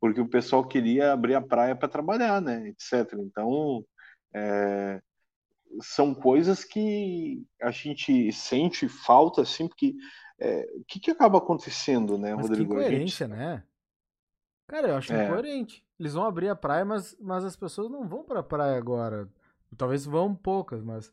[0.00, 3.14] porque o pessoal queria abrir a praia para trabalhar, né, etc.
[3.18, 3.84] Então,
[4.32, 5.00] é,
[5.82, 9.94] são coisas que a gente sente falta, assim, porque
[10.38, 12.74] é, o que, que acaba acontecendo, né, mas Rodrigo?
[12.74, 13.36] Que incoerência, gente...
[13.36, 13.64] né?
[14.68, 15.26] Cara, eu acho é.
[15.26, 15.84] incoerente.
[15.98, 19.28] Eles vão abrir a praia, mas, mas as pessoas não vão para a praia agora.
[19.76, 21.12] Talvez vão poucas, mas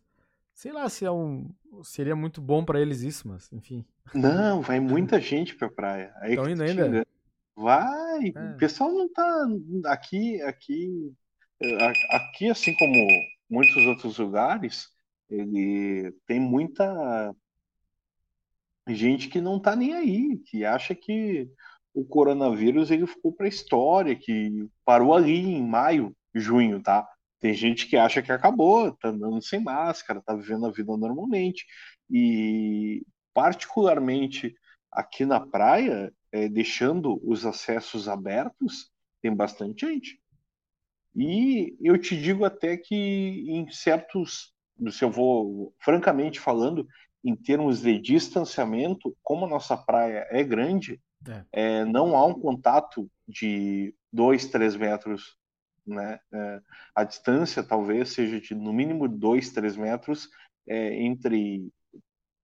[0.56, 1.54] sei lá se é um
[1.84, 3.86] seria muito bom para eles isso, mas enfim.
[4.14, 6.14] Não, vai muita gente para a praia.
[6.22, 7.06] Aí Estão indo ainda.
[7.56, 8.54] Vai, é.
[8.54, 9.48] o pessoal não tá
[9.86, 11.14] aqui, aqui,
[12.12, 12.94] aqui assim como
[13.50, 14.90] muitos outros lugares,
[15.30, 17.34] ele tem muita
[18.90, 21.50] gente que não tá nem aí, que acha que
[21.94, 27.08] o coronavírus ele ficou para a história, que parou ali em maio, junho, tá?
[27.40, 31.66] Tem gente que acha que acabou, tá andando sem máscara, tá vivendo a vida normalmente.
[32.10, 34.56] E particularmente
[34.92, 38.90] aqui na praia, é, deixando os acessos abertos,
[39.22, 40.20] tem bastante gente.
[41.16, 44.54] E eu te digo até que em certos,
[44.92, 46.88] se eu vou francamente falando,
[47.24, 51.46] em termos de distanciamento, como a nossa praia é grande, é.
[51.52, 55.38] É, não há um contato de dois, três metros,
[55.86, 56.20] né?
[56.34, 56.62] É,
[56.96, 60.30] a distância talvez seja de no mínimo dois, três metros
[60.68, 61.72] é, entre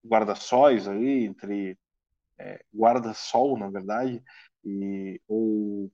[0.04, 1.78] guarda-sóis ali, entre
[2.38, 4.22] é, guarda-sol, na verdade,
[4.64, 5.90] e, ou,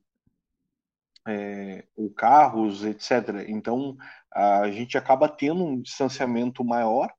[1.26, 3.44] é, ou carros, etc.
[3.49, 3.96] Então,
[4.32, 7.12] a gente acaba tendo um distanciamento maior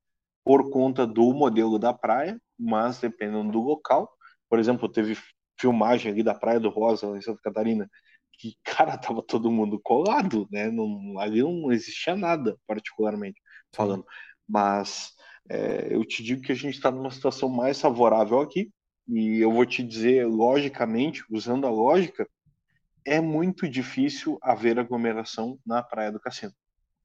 [0.44, 4.12] por conta do modelo da praia, mas dependendo do local.
[4.50, 5.16] Por exemplo, teve
[5.60, 7.90] filmagem ali da Praia do Rosa, em Santa Catarina,
[8.40, 10.72] que, cara, tava todo mundo colado, né?
[10.72, 13.40] Não, ali não existia nada, particularmente
[13.74, 14.06] falando.
[14.48, 15.12] Mas
[15.50, 18.72] é, eu te digo que a gente está numa situação mais favorável aqui,
[19.08, 22.28] e eu vou te dizer, logicamente, usando a lógica,
[23.04, 26.54] é muito difícil haver aglomeração na Praia do Cassino.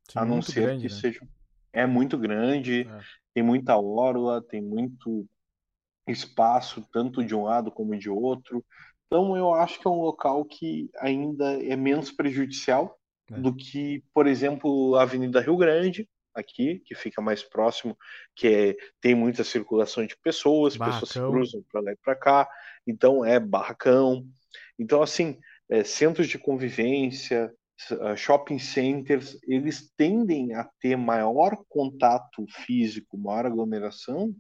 [0.08, 1.00] Sim, a não ser grande, que né?
[1.00, 1.28] seja.
[1.72, 3.00] É muito grande, é.
[3.32, 5.26] tem muita orla, tem muito
[6.06, 8.64] espaço, tanto de um lado como de outro.
[9.14, 12.98] Então, eu acho que é um local que ainda é menos prejudicial
[13.30, 13.38] é.
[13.38, 17.96] do que, por exemplo, a Avenida Rio Grande, aqui, que fica mais próximo,
[18.34, 20.98] que é, tem muita circulação de pessoas, barracão.
[20.98, 22.48] pessoas cruzam para lá e para cá,
[22.84, 24.26] então é barracão.
[24.76, 25.38] Então, assim,
[25.68, 27.54] é, centros de convivência,
[28.00, 34.34] ah, shopping centers, eles tendem a ter maior contato físico, maior aglomeração,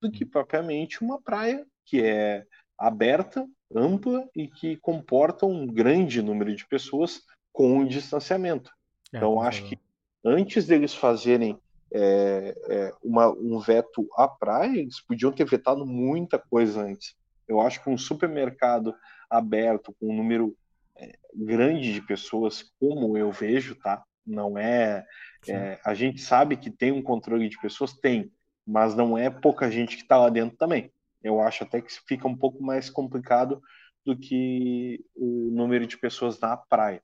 [0.00, 2.44] do que propriamente uma praia que é
[2.76, 8.70] aberta, ampla e que comporta um grande número de pessoas com distanciamento.
[9.12, 9.78] É, então, acho que
[10.24, 11.58] antes deles fazerem
[11.92, 17.14] é, é, uma, um veto à praia, eles podiam ter vetado muita coisa antes.
[17.46, 18.94] Eu acho que um supermercado
[19.30, 20.56] aberto com um número
[20.96, 24.02] é, grande de pessoas, como eu vejo, tá?
[24.26, 25.06] Não é,
[25.48, 28.32] é, A gente sabe que tem um controle de pessoas, tem,
[28.66, 30.90] mas não é pouca gente que está lá dentro também.
[31.26, 33.60] Eu acho até que fica um pouco mais complicado
[34.04, 37.02] do que o número de pessoas na praia.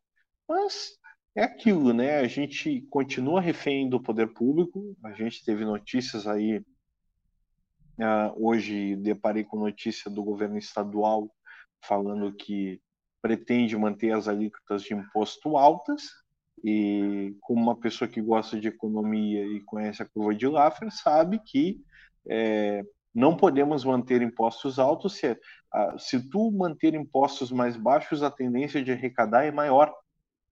[0.49, 0.93] Mas
[1.35, 2.19] é aquilo, né?
[2.19, 4.97] A gente continua refém do poder público.
[5.03, 6.59] A gente teve notícias aí.
[7.99, 11.31] Uh, hoje deparei com notícia do governo estadual
[11.85, 12.81] falando que
[13.21, 16.05] pretende manter as alíquotas de imposto altas.
[16.65, 21.41] E como uma pessoa que gosta de economia e conhece a curva de Laffer, sabe
[21.41, 21.81] que
[22.29, 22.85] é,
[23.15, 28.83] não podemos manter impostos altos se, uh, se tu manter impostos mais baixos, a tendência
[28.83, 29.95] de arrecadar é maior.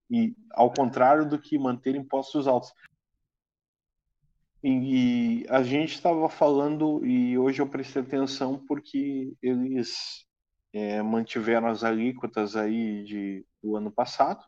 [0.09, 2.73] E ao contrário do que manter impostos altos.
[4.63, 10.25] E, a gente estava falando, e hoje eu prestei atenção porque eles
[10.71, 14.43] é, mantiveram as alíquotas aí de, do ano passado,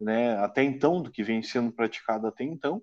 [0.00, 2.82] né, até então, do que vem sendo praticado até então,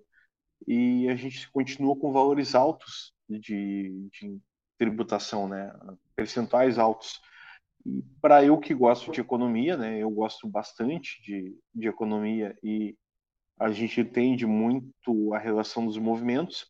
[0.66, 4.40] e a gente continua com valores altos de, de
[4.80, 5.70] tributação, né,
[6.16, 7.20] percentuais altos
[8.20, 12.96] para eu que gosto de economia, né, eu gosto bastante de, de economia e
[13.58, 16.62] a gente entende muito a relação dos movimentos.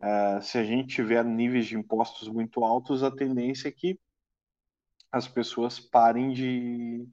[0.00, 3.98] Uh, se a gente tiver níveis de impostos muito altos, a tendência é que
[5.10, 7.04] as pessoas parem de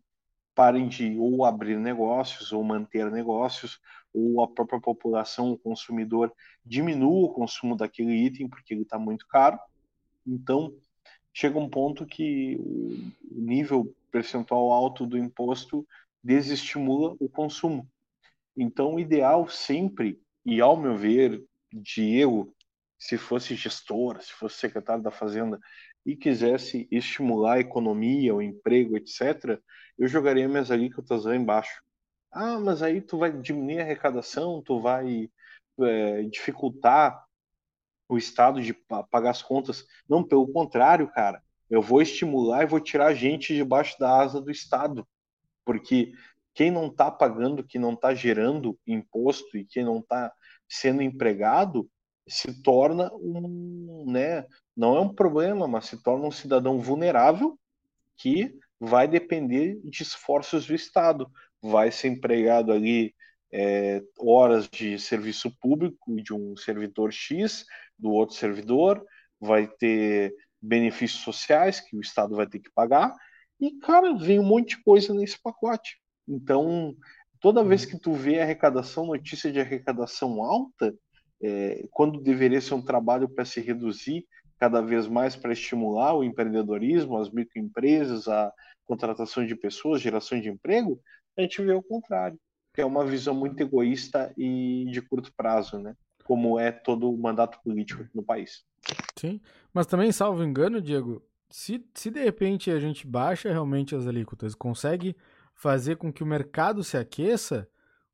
[0.54, 3.80] parem de ou abrir negócios ou manter negócios
[4.14, 6.32] ou a própria população, o consumidor
[6.66, 9.60] diminua o consumo daquele item porque ele está muito caro.
[10.28, 10.76] Então
[11.34, 15.88] chega um ponto que o nível percentual alto do imposto
[16.24, 17.88] desestimula o consumo.
[18.56, 22.24] Então, o ideal sempre, e ao meu ver, de
[22.98, 25.60] se fosse gestor, se fosse secretário da Fazenda
[26.04, 29.62] e quisesse estimular a economia, o emprego, etc.,
[29.98, 31.84] eu jogaria minhas alíquotas lá embaixo.
[32.32, 35.30] Ah, mas aí tu vai diminuir a arrecadação, tu vai
[35.80, 37.27] é, dificultar
[38.08, 38.74] o Estado de
[39.10, 39.86] pagar as contas.
[40.08, 41.42] Não, pelo contrário, cara.
[41.70, 45.06] Eu vou estimular e vou tirar gente debaixo da asa do Estado.
[45.66, 46.14] Porque
[46.54, 50.32] quem não está pagando, quem não está gerando imposto e quem não está
[50.68, 51.90] sendo empregado,
[52.28, 54.46] se torna um, né,
[54.76, 57.58] não é um problema, mas se torna um cidadão vulnerável
[58.18, 61.30] que vai depender de esforços do Estado.
[61.62, 63.14] Vai ser empregado ali
[63.52, 67.66] é, horas de serviço público de um servidor X,
[67.98, 69.04] do outro servidor,
[69.40, 73.14] vai ter benefícios sociais que o Estado vai ter que pagar,
[73.60, 75.98] e, cara, vem um monte de coisa nesse pacote.
[76.28, 76.96] Então,
[77.40, 80.94] toda vez que tu vê arrecadação, notícia de arrecadação alta,
[81.42, 84.26] é, quando deveria ser um trabalho para se reduzir
[84.60, 88.52] cada vez mais para estimular o empreendedorismo, as microempresas, a
[88.86, 91.00] contratação de pessoas, geração de emprego,
[91.38, 92.40] a gente vê o contrário,
[92.74, 95.94] que é uma visão muito egoísta e de curto prazo, né?
[96.28, 98.66] Como é todo o mandato político no país.
[99.16, 99.40] Sim,
[99.74, 104.54] mas também, salvo engano, Diego, se, se de repente a gente baixa realmente as alíquotas,
[104.54, 105.16] consegue
[105.56, 107.68] fazer com que o mercado se aqueça,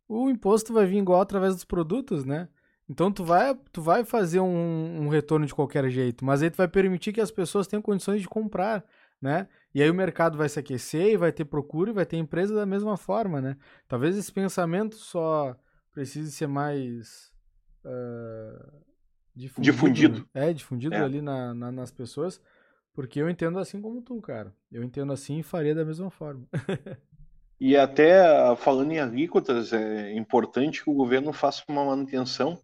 [0.08, 2.48] o imposto vai vir igual através dos produtos, né?
[2.88, 6.58] Então tu vai, tu vai fazer um, um retorno de qualquer jeito, mas aí tu
[6.58, 8.86] vai permitir que as pessoas tenham condições de comprar,
[9.20, 9.48] né?
[9.74, 12.54] E aí o mercado vai se aquecer e vai ter procura e vai ter empresa
[12.54, 13.58] da mesma forma, né?
[13.88, 15.56] Talvez esse pensamento só
[15.92, 17.33] precise ser mais
[17.86, 18.84] uh,
[19.36, 19.72] difundido.
[19.72, 20.30] Difundido.
[20.34, 21.00] É, difundido é.
[21.02, 22.42] ali na, na, nas pessoas,
[22.94, 24.54] porque eu entendo assim como tu, cara.
[24.72, 26.48] Eu entendo assim e faria da mesma forma.
[27.60, 28.24] e até
[28.58, 32.60] falando em alíquotas, é importante que o governo faça uma manutenção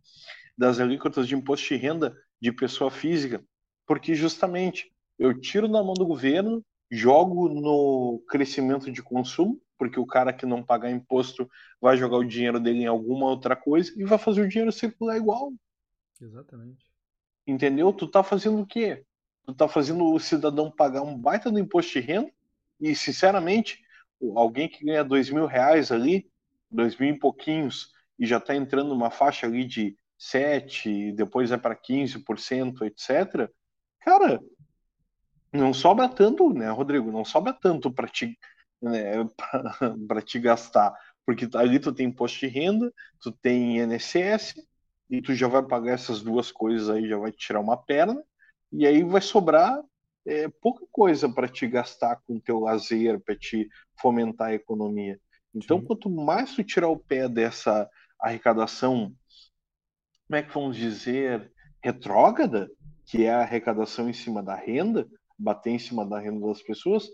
[0.57, 3.43] das alíquotas de imposto de renda de pessoa física,
[3.88, 10.05] porque justamente eu tiro na mão do governo, jogo no crescimento de consumo, porque o
[10.05, 11.49] cara que não pagar imposto
[11.82, 15.15] vai jogar o dinheiro dele em alguma outra coisa e vai fazer o dinheiro circular
[15.15, 15.53] igual.
[16.21, 16.86] Exatamente.
[17.47, 17.93] Entendeu?
[17.93, 19.05] Tu tá fazendo o quê?
[19.45, 22.30] Tu tá fazendo o cidadão pagar um baita do imposto de renda
[22.80, 23.82] e, sinceramente,
[24.36, 26.30] alguém que ganha dois mil reais ali,
[26.69, 31.57] dois mil e pouquinhos, e já tá entrando numa faixa ali de 7, depois é
[31.57, 33.49] para 15%, etc.
[34.01, 34.41] Cara,
[35.51, 37.11] não sobra tanto, né, Rodrigo?
[37.11, 38.38] Não sobra tanto para te,
[38.82, 39.13] né,
[40.07, 40.93] para te gastar,
[41.25, 44.55] porque ali tu tem imposto de renda, tu tem INSS,
[45.09, 48.23] e tu já vai pagar essas duas coisas aí, já vai te tirar uma perna,
[48.71, 49.82] e aí vai sobrar
[50.25, 53.67] é, pouca coisa para te gastar com o teu lazer, para te
[53.99, 55.19] fomentar a economia.
[55.53, 55.86] Então, Sim.
[55.86, 59.13] quanto mais tu tirar o pé dessa arrecadação,
[60.27, 61.51] como é que vamos dizer,
[61.84, 62.69] retrógrada,
[63.05, 65.07] que é a arrecadação em cima da renda,
[65.38, 67.09] bater em cima da renda das pessoas,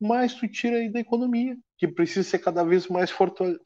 [0.00, 3.10] mais tu tira aí da economia, que precisa ser cada vez mais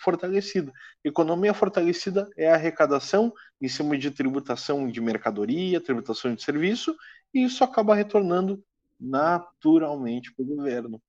[0.01, 0.73] fortalecida.
[1.05, 6.97] Economia fortalecida é a arrecadação em cima de tributação de mercadoria, tributação de serviço,
[7.35, 8.63] e isso acaba retornando
[8.99, 11.03] naturalmente para o governo.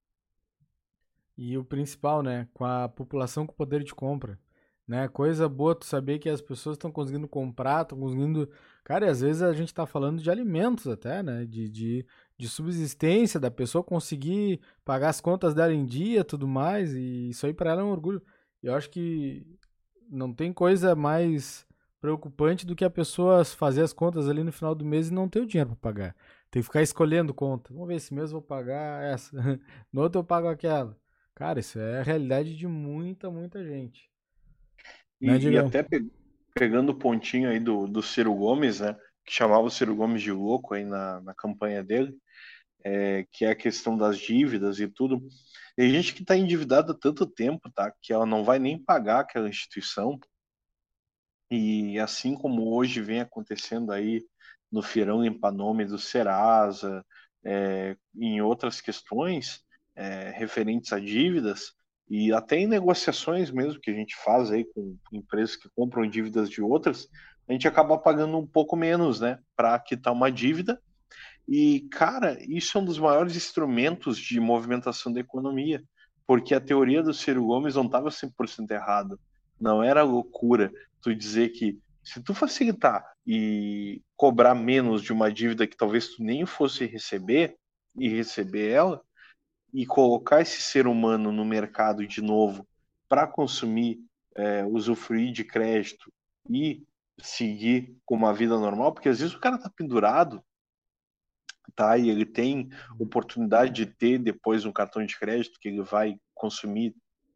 [1.38, 4.40] E o principal, né, com a população com poder de compra
[4.88, 5.08] né?
[5.08, 8.50] Coisa boa tu saber que as pessoas estão conseguindo comprar, estão conseguindo.
[8.84, 11.46] Cara, e às vezes a gente está falando de alimentos até, né?
[11.46, 12.06] De, de,
[12.44, 16.94] de subsistência, da pessoa conseguir pagar as contas dela em dia tudo mais.
[16.94, 18.22] E isso aí para ela é um orgulho.
[18.62, 19.48] Eu acho que
[20.10, 21.66] não tem coisa mais
[22.02, 25.30] preocupante do que a pessoa fazer as contas ali no final do mês e não
[25.30, 26.16] ter o dinheiro para pagar.
[26.52, 27.74] Tem que ficar escolhendo conta.
[27.74, 29.32] Vamos ver, esse mês eu vou pagar essa.
[29.92, 30.98] No outro eu pago aquela.
[31.34, 34.10] Cara, isso é a realidade de muita, muita gente.
[35.22, 36.12] E, né, e até pe
[36.54, 38.96] pegando o pontinho aí do, do Ciro Gomes, né?
[39.26, 42.16] Que chamava o Ciro Gomes de louco aí na, na campanha dele,
[42.84, 45.22] é, que é a questão das dívidas e tudo.
[45.76, 47.92] Tem gente que está endividada há tanto tempo, tá?
[48.02, 50.20] Que ela não vai nem pagar aquela instituição.
[51.50, 54.24] E assim como hoje vem acontecendo aí
[54.72, 57.06] no Feirão Limpa Nome do Serasa,
[57.46, 59.62] é, em outras questões
[59.96, 61.74] é, referentes a dívidas,
[62.10, 66.50] e até em negociações mesmo que a gente faz aí com empresas que compram dívidas
[66.50, 67.08] de outras,
[67.48, 70.82] a gente acaba pagando um pouco menos, né, para quitar uma dívida.
[71.48, 75.84] E, cara, isso é um dos maiores instrumentos de movimentação da economia,
[76.26, 79.20] porque a teoria do Ciro Gomes não estava 100% errado.
[79.60, 80.72] Não era loucura
[81.02, 86.24] tu dizer que se tu facilitar e cobrar menos de uma dívida que talvez tu
[86.24, 87.56] nem fosse receber
[87.96, 89.02] e receber ela,
[89.74, 92.68] e colocar esse ser humano no mercado de novo
[93.10, 94.00] para consumir,
[94.36, 96.12] é, usufruir de crédito
[96.50, 96.84] e
[97.20, 100.44] seguir com uma vida normal, porque às vezes o cara tá pendurado,
[101.72, 101.98] tá?
[101.98, 106.96] E ele tem oportunidade de ter depois um cartão de crédito que ele vai consumir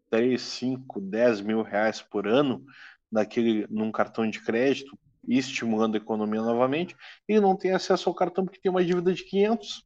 [0.10, 2.64] 3, 5, 10 mil reais por ano
[3.12, 4.98] naquele, num cartão de crédito,
[5.28, 6.96] estimulando a economia novamente,
[7.28, 9.86] e não tem acesso ao cartão porque tem uma dívida de 500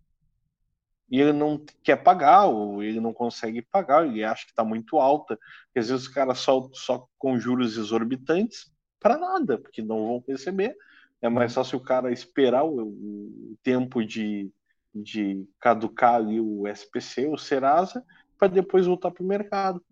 [1.12, 4.98] e ele não quer pagar, ou ele não consegue pagar, ele acha que está muito
[4.98, 5.38] alta,
[5.76, 10.74] às vezes os caras só, só com juros exorbitantes para nada, porque não vão receber.
[11.22, 14.52] É mais fácil o cara esperar o, o tempo de,
[14.94, 18.04] de caducar ali o SPC, o Serasa,
[18.38, 19.84] para depois voltar para o mercado.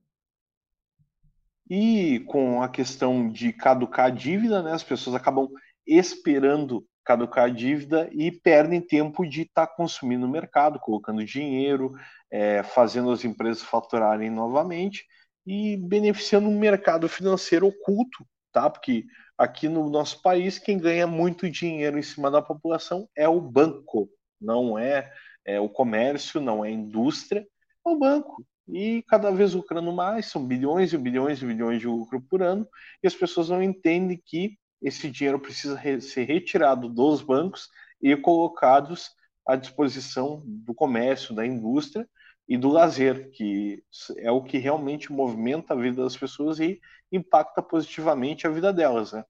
[1.70, 5.48] E com a questão de caducar a dívida, né, as pessoas acabam
[5.86, 11.92] esperando caducar a dívida e perdem tempo de estar tá consumindo o mercado, colocando dinheiro,
[12.32, 15.06] é, fazendo as empresas faturarem novamente
[15.46, 18.70] e beneficiando um mercado financeiro oculto, tá?
[18.70, 19.06] Porque
[19.40, 24.10] aqui no nosso país quem ganha muito dinheiro em cima da população é o banco,
[24.40, 25.10] não é,
[25.46, 27.48] é o comércio, não é a indústria,
[27.88, 28.46] é o banco.
[28.68, 32.68] E cada vez lucrando mais, são bilhões e bilhões e bilhões de lucro por ano,
[33.02, 37.70] e as pessoas não entendem que esse dinheiro precisa re ser retirado dos bancos
[38.02, 39.10] e colocados
[39.48, 42.06] à disposição do comércio, da indústria
[42.50, 43.84] e do lazer, que
[44.18, 46.82] é o que realmente movimenta a vida das pessoas e
[47.12, 49.24] impacta positivamente a vida delas, né?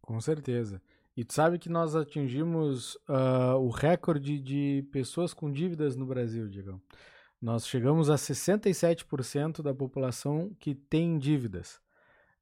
[0.00, 0.80] Com certeza.
[1.14, 6.48] E tu sabe que nós atingimos uh, o recorde de pessoas com dívidas no Brasil,
[6.48, 6.80] Diego.
[7.42, 11.78] Nós chegamos a 67% da população que tem dívidas.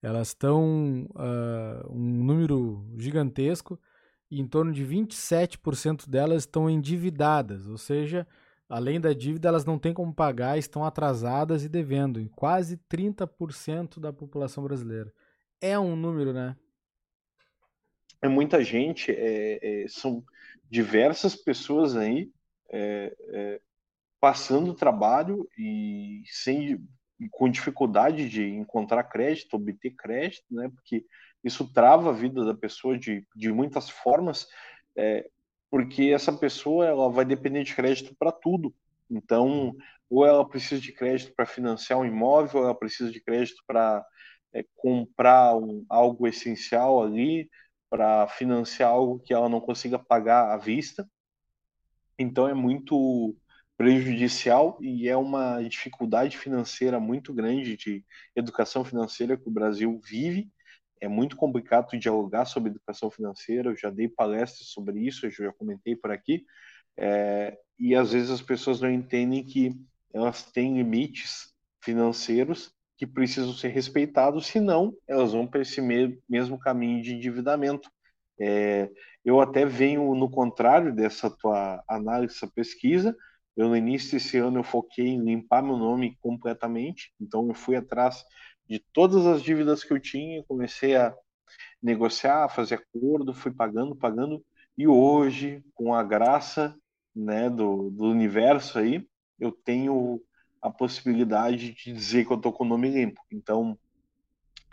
[0.01, 3.81] Elas estão uh, um número gigantesco
[4.31, 8.27] e em torno de 27% delas estão endividadas, ou seja,
[8.69, 14.01] além da dívida, elas não têm como pagar, estão atrasadas e devendo, em quase 30%
[14.01, 15.13] da população brasileira.
[15.61, 16.57] É um número, né?
[18.21, 20.25] É muita gente, é, é, são
[20.69, 22.31] diversas pessoas aí
[22.71, 23.61] é, é
[24.19, 26.85] passando trabalho e sem
[27.31, 30.69] com dificuldade de encontrar crédito, obter crédito, né?
[30.69, 31.05] Porque
[31.43, 34.47] isso trava a vida da pessoa de, de muitas formas,
[34.97, 35.29] é,
[35.77, 38.75] porque essa pessoa ela vai depender de crédito para tudo.
[39.11, 39.77] Então,
[40.09, 44.03] ou ela precisa de crédito para financiar um imóvel, ou ela precisa de crédito para
[44.55, 47.51] é, comprar um, algo essencial ali,
[47.91, 51.07] para financiar algo que ela não consiga pagar à vista.
[52.19, 53.37] Então, é muito
[53.77, 58.03] prejudicial e é uma dificuldade financeira muito grande de
[58.35, 60.51] educação financeira que o Brasil vive.
[61.01, 63.71] É muito complicado dialogar sobre educação financeira.
[63.71, 66.45] Eu já dei palestras sobre isso, eu já comentei por aqui.
[66.97, 69.73] É, e às vezes as pessoas não entendem que
[70.13, 71.53] elas têm limites
[71.83, 75.83] financeiros que precisam ser respeitados, senão elas vão para esse
[76.27, 77.91] mesmo caminho de endividamento.
[78.41, 78.91] É,
[79.25, 83.15] eu até venho no contrário dessa tua análise, essa pesquisa,
[83.57, 87.13] eu, no início desse ano, eu foquei em limpar meu nome completamente.
[87.19, 88.23] Então, eu fui atrás
[88.69, 91.15] de todas as dívidas que eu tinha, comecei a
[91.83, 94.45] negociar, fazer acordo, fui pagando, pagando.
[94.77, 96.77] E hoje, com a graça
[97.15, 99.07] né, do, do universo aí,
[99.39, 100.21] eu tenho
[100.61, 103.21] a possibilidade de dizer que eu estou com o nome limpo.
[103.31, 103.79] Então,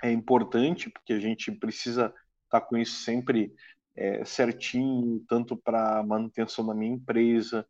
[0.01, 2.07] é importante, porque a gente precisa
[2.45, 3.53] estar tá com isso sempre
[3.95, 7.65] é, certinho, tanto para manutenção da minha empresa,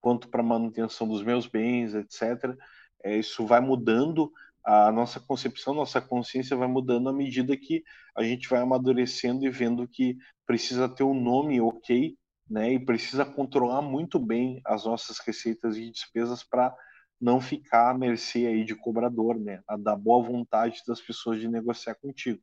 [0.00, 2.56] quanto para manutenção dos meus bens, etc.
[3.04, 4.32] É, isso vai mudando
[4.64, 7.82] a nossa concepção, nossa consciência vai mudando à medida que
[8.16, 10.16] a gente vai amadurecendo e vendo que
[10.46, 12.16] precisa ter um nome ok,
[12.48, 12.72] né?
[12.72, 16.74] E precisa controlar muito bem as nossas receitas e despesas para
[17.20, 19.62] não ficar à mercê aí de cobrador, né?
[19.66, 22.40] A da boa vontade das pessoas de negociar contigo.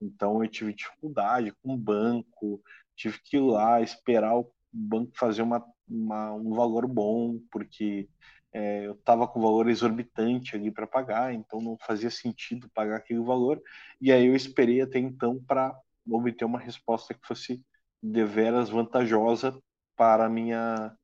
[0.00, 2.62] Então eu tive dificuldade com o banco,
[2.96, 8.08] tive que ir lá esperar o banco fazer uma uma, um valor bom, porque
[8.54, 13.18] é, eu estava com valor exorbitante ali para pagar, então não fazia sentido pagar aquele
[13.18, 13.60] valor.
[14.00, 15.76] E aí eu esperei até então para
[16.08, 17.60] obter uma resposta que fosse
[18.00, 19.60] deveras vantajosa
[19.96, 20.96] para minha,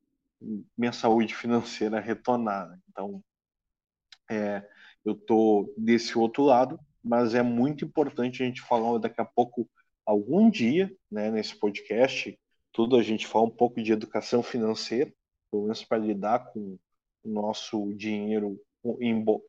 [0.79, 2.69] minha saúde financeira retornar.
[2.69, 2.79] Né?
[2.89, 3.21] Então,
[4.31, 4.65] é,
[5.05, 9.69] eu estou desse outro lado, mas é muito importante a gente falar daqui a pouco,
[10.07, 12.39] algum dia, né, nesse podcast,
[12.71, 15.13] tudo a gente fala um pouco de educação financeira,
[15.51, 16.79] pelo menos para lidar com
[17.25, 18.59] nosso dinheiro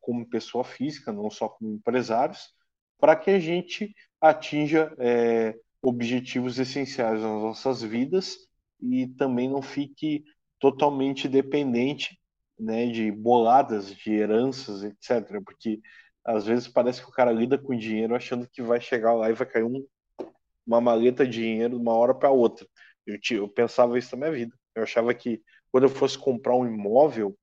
[0.02, 2.53] como pessoa física, não só como empresários,
[2.99, 8.38] para que a gente atinja é, objetivos essenciais nas nossas vidas
[8.80, 10.23] e também não fique
[10.60, 12.19] totalmente dependente
[12.60, 15.41] né, de boladas, de heranças, etc.
[15.43, 15.81] Porque
[16.23, 19.34] às vezes parece que o cara lida com dinheiro achando que vai chegar lá e
[19.34, 19.84] vai cair um,
[20.65, 22.68] uma maleta de dinheiro de uma hora para outra.
[23.06, 24.56] Eu, eu pensava isso na minha vida.
[24.76, 25.41] Eu achava que
[25.72, 27.35] quando eu fosse comprar um imóvel,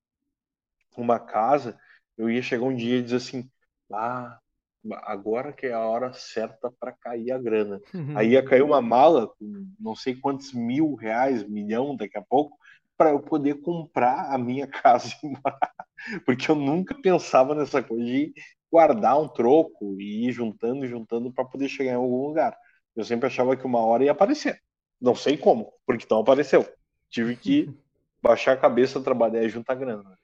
[1.02, 1.78] uma casa,
[2.16, 3.48] eu ia chegar um dia e dizer assim:
[3.92, 4.38] ah,
[5.02, 7.80] agora que é a hora certa para cair a grana.
[7.94, 8.16] Uhum.
[8.16, 12.56] Aí ia cair uma mala com não sei quantos mil reais, milhão daqui a pouco,
[12.96, 15.72] para eu poder comprar a minha casa e morar.
[16.24, 18.32] Porque eu nunca pensava nessa coisa de
[18.70, 22.56] guardar um troco e ir juntando e juntando para poder chegar em algum lugar.
[22.94, 24.60] Eu sempre achava que uma hora ia aparecer.
[25.00, 26.68] Não sei como, porque não apareceu.
[27.08, 27.70] Tive que
[28.20, 30.17] baixar a cabeça, trabalhar e juntar grana.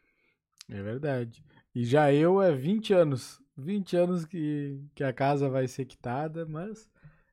[0.68, 1.44] É verdade.
[1.74, 3.40] E já eu é 20 anos.
[3.56, 6.88] 20 anos que, que a casa vai ser quitada, mas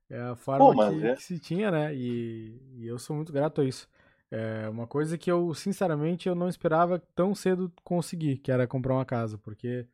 [0.09, 1.15] é a forma Pô, que, é.
[1.15, 1.95] que, se tinha, né?
[1.95, 3.87] E, e, eu sou muito grato a isso.
[4.29, 8.93] É uma coisa que eu, sinceramente, eu não esperava tão cedo conseguir, que era comprar
[8.93, 9.85] uma casa, porque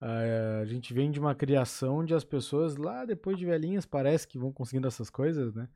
[0.00, 4.26] uh, a gente vem de uma criação onde as pessoas lá depois de velhinhas parece
[4.26, 5.68] que vão conseguindo essas coisas, né?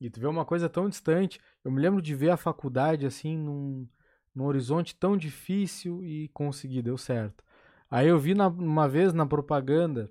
[0.00, 1.38] E tu vê uma coisa tão distante.
[1.64, 3.86] Eu me lembro de ver a faculdade assim num,
[4.34, 7.44] num horizonte tão difícil e conseguir, deu certo.
[7.90, 10.10] Aí eu vi na, uma vez na propaganda,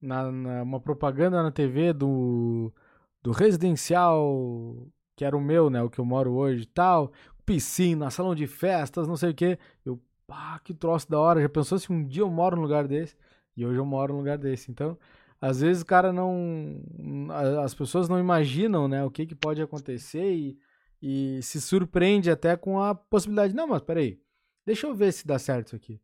[0.00, 2.72] na, na, uma propaganda na TV do,
[3.22, 5.82] do residencial, que era o meu, né?
[5.82, 7.12] O que eu moro hoje tal.
[7.44, 9.58] Piscina, salão de festas, não sei o que.
[9.84, 11.42] Eu, pá, que troço da hora.
[11.42, 13.16] Já pensou se um dia eu moro num lugar desse?
[13.56, 14.70] E hoje eu moro num lugar desse.
[14.70, 14.98] Então,
[15.40, 16.80] às vezes o cara não.
[17.62, 20.58] As pessoas não imaginam né, o que, que pode acontecer e,
[21.02, 23.54] e se surpreende até com a possibilidade.
[23.54, 24.20] Não, mas peraí,
[24.64, 26.00] deixa eu ver se dá certo isso aqui.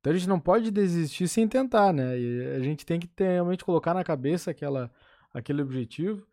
[0.00, 2.18] Então a gente não pode desistir sem tentar, né?
[2.18, 4.92] E a gente tem que ter, realmente colocar na cabeça aquela,
[5.32, 6.26] aquele objetivo.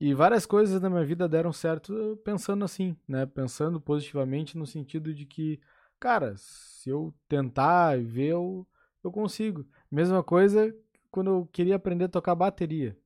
[0.00, 3.26] E várias coisas na minha vida deram certo pensando assim, né?
[3.26, 5.60] Pensando positivamente no sentido de que,
[6.00, 8.66] cara, se eu tentar e ver, eu,
[9.04, 9.66] eu consigo.
[9.90, 10.74] Mesma coisa
[11.10, 12.96] quando eu queria aprender a tocar bateria.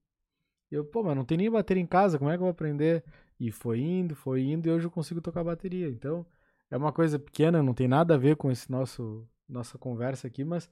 [0.71, 3.05] Eu, pô, mas não tem nem bateria em casa, como é que eu vou aprender?
[3.39, 5.89] E foi indo, foi indo, e hoje eu consigo tocar bateria.
[5.89, 6.27] Então,
[6.71, 10.45] é uma coisa pequena, não tem nada a ver com esse nosso nossa conversa aqui,
[10.45, 10.69] mas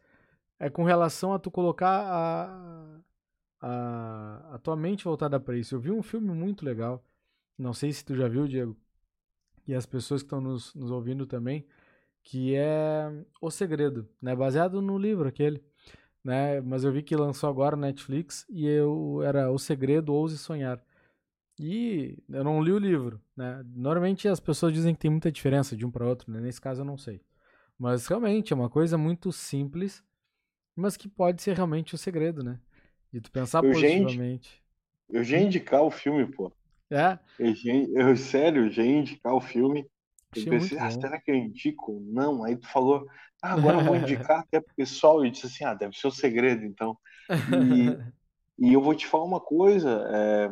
[0.59, 3.01] é com relação a tu colocar a,
[3.61, 5.75] a, a tua mente voltada para isso.
[5.75, 7.05] Eu vi um filme muito legal,
[7.57, 8.77] não sei se tu já viu, Diego,
[9.67, 11.67] e as pessoas que estão nos, nos ouvindo também,
[12.23, 13.11] que é
[13.41, 14.35] O Segredo, né?
[14.35, 15.63] Baseado no livro aquele,
[16.23, 16.61] né?
[16.61, 20.83] Mas eu vi que lançou agora na Netflix e eu era O Segredo, Ouse Sonhar.
[21.59, 23.63] E eu não li o livro, né?
[23.75, 26.41] Normalmente as pessoas dizem que tem muita diferença de um para outro, né?
[26.41, 27.21] Nesse caso eu não sei.
[27.79, 30.03] Mas realmente é uma coisa muito simples,
[30.75, 32.59] mas que pode ser realmente o segredo, né?
[33.13, 34.63] De tu pensar eu positivamente.
[35.11, 36.53] Já eu já indicar o filme, pô.
[36.91, 37.19] É?
[37.39, 39.87] Eu, já, eu sério, eu já indicar o filme.
[40.35, 42.03] Eu pensei, ah, será que eu indico?
[42.07, 43.07] Não, aí tu falou,
[43.41, 45.25] ah, agora eu vou indicar até pro pessoal.
[45.25, 46.99] E disse assim, ah, deve ser o segredo, então.
[47.29, 47.89] E,
[48.69, 50.51] e eu vou te falar uma coisa, é,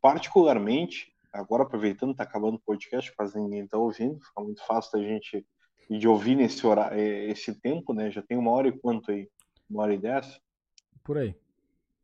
[0.00, 5.06] particularmente, agora aproveitando, tá acabando o podcast, quase ninguém tá ouvindo, fica muito fácil da
[5.06, 5.46] gente
[5.88, 8.10] de ouvir nesse horário, é, esse tempo, né?
[8.10, 9.28] Já tem uma hora e quanto aí?
[9.68, 10.40] Uma hora e dez?
[11.02, 11.34] Por aí.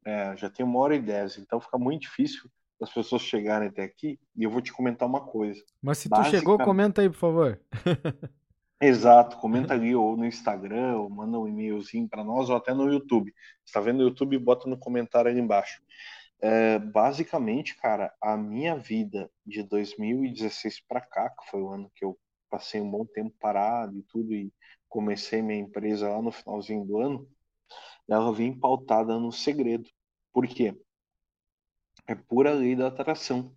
[0.05, 2.51] É, já tem uma hora e dez, então fica muito difícil
[2.81, 5.63] as pessoas chegarem até aqui e eu vou te comentar uma coisa.
[5.81, 7.61] Mas se tu chegou, comenta aí, por favor.
[8.81, 12.93] Exato, comenta ali ou no Instagram, ou manda um e-mailzinho para nós, ou até no
[12.93, 13.33] YouTube.
[13.65, 14.37] Está vendo no YouTube?
[14.39, 15.81] Bota no comentário ali embaixo.
[16.41, 22.05] É, basicamente, cara, a minha vida de 2016 para cá, que foi o ano que
[22.05, 22.19] eu
[22.51, 24.53] passei um bom tempo parado e tudo, e
[24.89, 27.29] comecei minha empresa lá no finalzinho do ano,
[28.09, 29.89] ela vem pautada no segredo.
[30.33, 30.79] Por quê?
[32.07, 33.55] É pura lei da atração.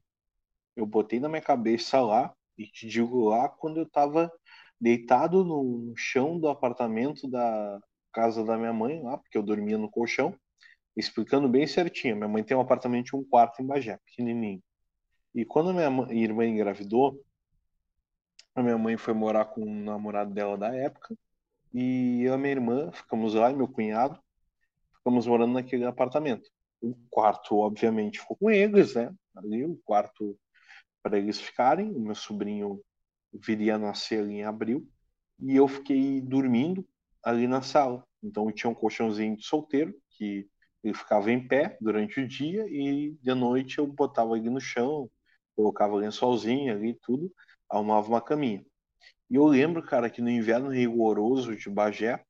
[0.75, 4.31] Eu botei na minha cabeça lá, e te digo lá, quando eu estava
[4.79, 7.79] deitado no chão do apartamento da
[8.11, 10.33] casa da minha mãe, lá, porque eu dormia no colchão,
[10.99, 12.15] explicando bem certinho.
[12.15, 14.61] Minha mãe tem um apartamento de um quarto em Bagé, pequenininho.
[15.33, 17.23] E quando minha irmã engravidou,
[18.55, 21.15] a minha mãe foi morar com o namorado dela da época.
[21.73, 24.19] E eu e minha irmã ficamos lá, e meu cunhado,
[24.93, 26.49] ficamos morando naquele apartamento.
[26.81, 29.13] O quarto, obviamente, ficou com eles, né?
[29.35, 30.37] Ali, o quarto
[31.03, 31.91] para eles ficarem.
[31.91, 32.81] O meu sobrinho
[33.33, 34.87] viria a nascer ali em abril.
[35.39, 36.85] E eu fiquei dormindo
[37.23, 38.03] ali na sala.
[38.21, 40.49] Então tinha um colchãozinho de solteiro, que
[40.83, 45.09] ele ficava em pé durante o dia, e de noite eu botava ali no chão,
[45.55, 47.31] colocava lençolzinho ali tudo
[47.69, 48.65] arrumava uma caminha.
[49.29, 52.23] E eu lembro, cara, que no inverno rigoroso de Bagé,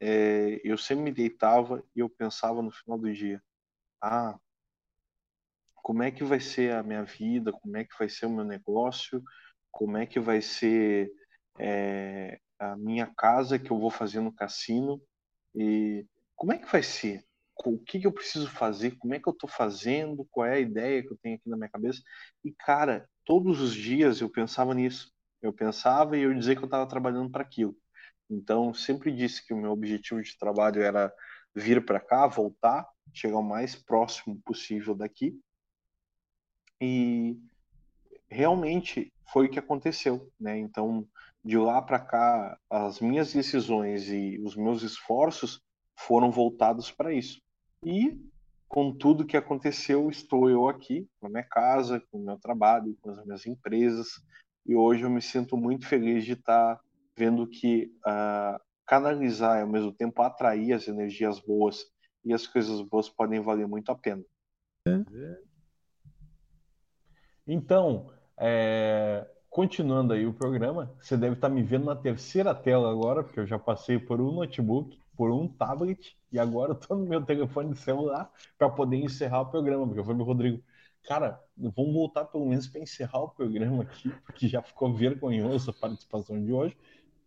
[0.00, 3.42] é, eu sempre me deitava e eu pensava no final do dia:
[4.00, 4.38] ah,
[5.74, 7.52] como é que vai ser a minha vida?
[7.52, 9.22] Como é que vai ser o meu negócio?
[9.70, 11.12] Como é que vai ser
[11.58, 15.00] é, a minha casa que eu vou fazer no cassino?
[15.54, 17.24] E como é que vai ser?
[17.64, 20.60] O que, que eu preciso fazer, como é que eu estou fazendo, qual é a
[20.60, 22.02] ideia que eu tenho aqui na minha cabeça.
[22.44, 25.12] E, cara, todos os dias eu pensava nisso.
[25.40, 27.76] Eu pensava e eu dizia que eu estava trabalhando para aquilo.
[28.28, 31.12] Então, sempre disse que o meu objetivo de trabalho era
[31.54, 35.38] vir para cá, voltar, chegar o mais próximo possível daqui.
[36.80, 37.38] E
[38.28, 40.58] realmente foi o que aconteceu, né?
[40.58, 41.06] Então,
[41.44, 45.60] de lá para cá, as minhas decisões e os meus esforços
[45.96, 47.43] foram voltados para isso.
[47.84, 48.18] E
[48.66, 53.10] com tudo que aconteceu, estou eu aqui, na minha casa, com o meu trabalho, com
[53.10, 54.08] as minhas empresas,
[54.66, 56.80] e hoje eu me sinto muito feliz de estar
[57.16, 61.84] vendo que uh, canalizar e ao mesmo tempo atrair as energias boas
[62.24, 64.24] e as coisas boas podem valer muito a pena.
[67.46, 73.22] Então, é, continuando aí o programa, você deve estar me vendo na terceira tela agora,
[73.22, 77.06] porque eu já passei por um notebook, por um tablet e agora eu tô no
[77.06, 80.62] meu telefone de celular para poder encerrar o programa, porque eu falei Rodrigo,
[81.04, 85.72] cara, vamos voltar pelo menos para encerrar o programa aqui, porque já ficou vergonhoso a
[85.72, 86.76] participação de hoje.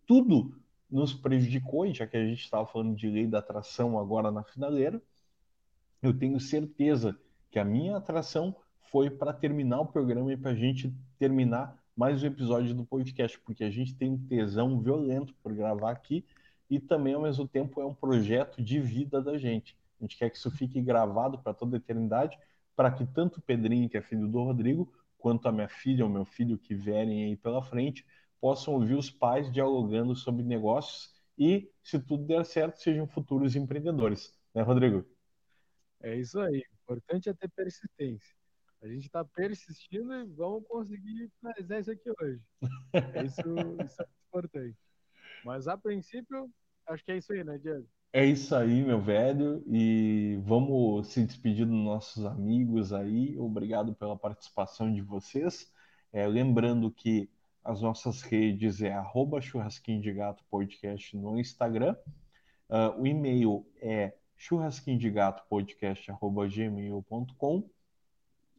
[0.05, 0.55] Tudo
[0.89, 5.01] nos prejudicou, já que a gente estava falando de lei da atração agora na finaleira.
[6.01, 7.17] Eu tenho certeza
[7.49, 8.55] que a minha atração
[8.91, 13.39] foi para terminar o programa e para a gente terminar mais um episódio do podcast,
[13.39, 16.23] porque a gente tem um tesão violento por gravar aqui
[16.69, 19.77] e também, ao mesmo tempo, é um projeto de vida da gente.
[19.99, 22.37] A gente quer que isso fique gravado para toda a eternidade,
[22.75, 26.11] para que tanto o Pedrinho, que é filho do Rodrigo, quanto a minha filha ou
[26.11, 28.05] meu filho que vierem aí pela frente,
[28.39, 34.37] possam ouvir os pais dialogando sobre negócios e, se tudo der certo, sejam futuros empreendedores.
[34.53, 35.05] Né, Rodrigo?
[36.01, 36.59] É isso aí.
[36.59, 38.35] O importante é ter persistência.
[38.81, 42.41] A gente está persistindo e vamos conseguir finalizar isso aqui hoje.
[43.25, 43.41] Isso,
[43.83, 44.86] isso é importante.
[45.43, 46.49] Mas, a princípio,
[46.87, 47.85] acho que é isso aí, né, Diego?
[48.13, 49.63] É isso aí, meu velho.
[49.67, 53.37] E vamos se despedir dos nossos amigos aí.
[53.37, 55.71] Obrigado pela participação de vocês.
[56.11, 57.29] É, lembrando que
[57.63, 61.95] as nossas redes é arroba churrasquinho de gato podcast no Instagram.
[62.69, 67.69] Uh, o e-mail é churrasquinho de gato podcast arroba gmail.com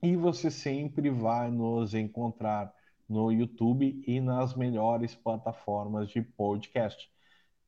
[0.02, 2.72] e você sempre vai nos encontrar
[3.08, 7.10] no YouTube e nas melhores plataformas de podcast.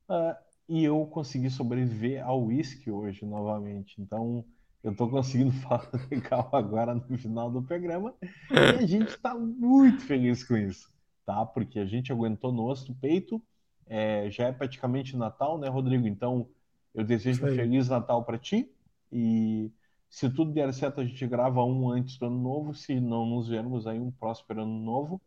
[0.09, 0.37] Uh,
[0.69, 4.01] e eu consegui sobreviver ao whisky hoje novamente.
[4.01, 4.45] Então,
[4.83, 8.15] eu estou conseguindo falar legal agora no final do programa.
[8.51, 10.93] E a gente está muito feliz com isso,
[11.25, 11.45] tá?
[11.45, 13.43] Porque a gente aguentou nosso peito.
[13.87, 16.07] É, já é praticamente Natal, né, Rodrigo?
[16.07, 16.49] Então,
[16.95, 18.71] eu desejo um Feliz Natal para ti.
[19.11, 19.73] E
[20.09, 22.75] se tudo der certo, a gente grava um antes do ano novo.
[22.75, 25.21] Se não nos vermos aí, um próspero ano novo.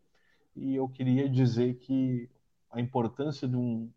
[0.56, 2.28] E eu queria dizer que
[2.70, 3.90] a importância de um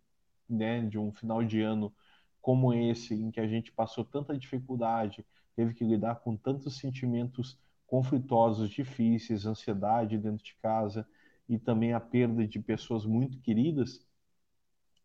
[0.50, 1.94] né, de um final de ano
[2.42, 5.26] como esse, em que a gente passou tanta dificuldade,
[5.56, 11.06] teve que lidar com tantos sentimentos conflitosos, difíceis, ansiedade dentro de casa
[11.50, 14.06] e também a perda de pessoas muito queridas,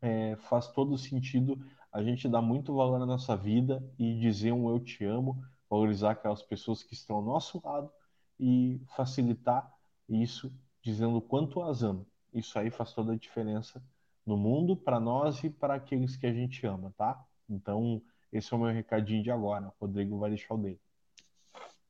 [0.01, 1.59] é, faz todo sentido
[1.93, 6.13] a gente dar muito valor na nossa vida e dizer um eu te amo, valorizar
[6.13, 7.91] aquelas pessoas que estão ao nosso lado
[8.39, 9.73] e facilitar
[10.09, 10.53] isso
[10.83, 12.07] dizendo o quanto as amo.
[12.35, 13.83] Isso aí faz toda a diferença
[14.27, 17.25] no mundo, para nós e para aqueles que a gente ama, tá?
[17.49, 18.03] Então,
[18.33, 19.69] esse é o meu recadinho de agora.
[19.69, 20.81] O Rodrigo vai deixar o dele.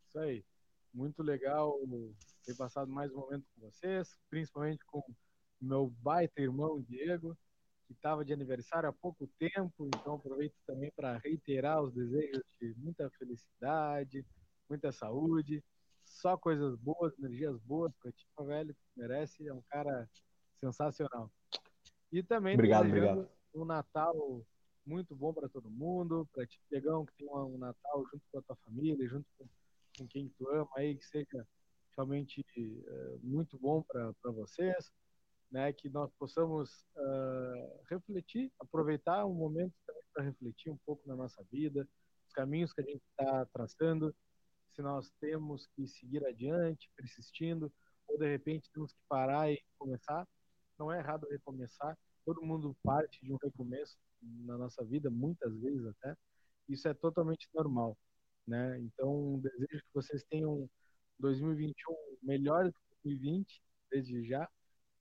[0.09, 0.45] Isso aí.
[0.93, 1.79] Muito legal
[2.45, 5.03] ter passado mais um momento com vocês, principalmente com
[5.61, 7.37] meu baita irmão Diego,
[7.87, 12.75] que estava de aniversário há pouco tempo, então aproveito também para reiterar os desejos de
[12.77, 14.27] muita felicidade,
[14.69, 15.63] muita saúde,
[16.13, 20.09] só coisas boas, energias boas para ti, velho, merece, é um cara
[20.61, 21.31] sensacional.
[22.13, 23.29] E também obrigado, obrigado.
[23.55, 24.45] um Natal
[24.85, 28.43] muito bom para todo mundo, para ti, Pegão, que tenha um Natal junto com a
[28.43, 29.47] tua família, junto com,
[29.99, 31.47] com quem tu ama aí, que seja
[31.97, 34.93] realmente uh, muito bom para vocês,
[35.51, 35.73] né?
[35.73, 41.43] Que nós possamos uh, refletir, aproveitar um momento também para refletir um pouco na nossa
[41.51, 41.89] vida,
[42.27, 44.15] os caminhos que a gente está traçando,
[44.75, 47.73] se nós temos que seguir adiante, persistindo,
[48.09, 50.27] ou de repente temos que parar e começar
[50.83, 51.97] não é errado recomeçar.
[52.25, 56.17] Todo mundo parte de um recomeço na nossa vida, muitas vezes até.
[56.69, 57.97] Isso é totalmente normal,
[58.47, 58.79] né?
[58.81, 60.69] Então, desejo que vocês tenham
[61.19, 64.49] 2021 melhor do que 2020, desde já,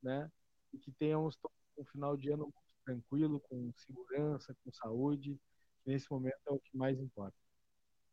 [0.02, 0.30] né?
[0.73, 1.38] E que tenhamos
[1.77, 5.39] um final de ano muito tranquilo, com segurança, com saúde.
[5.85, 7.38] Nesse momento é o que mais importa.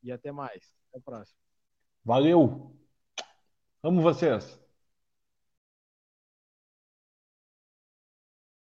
[0.03, 0.75] E até mais.
[0.89, 1.48] Até o próximo.
[2.09, 2.73] Valeu!
[3.83, 4.59] Amo vocês!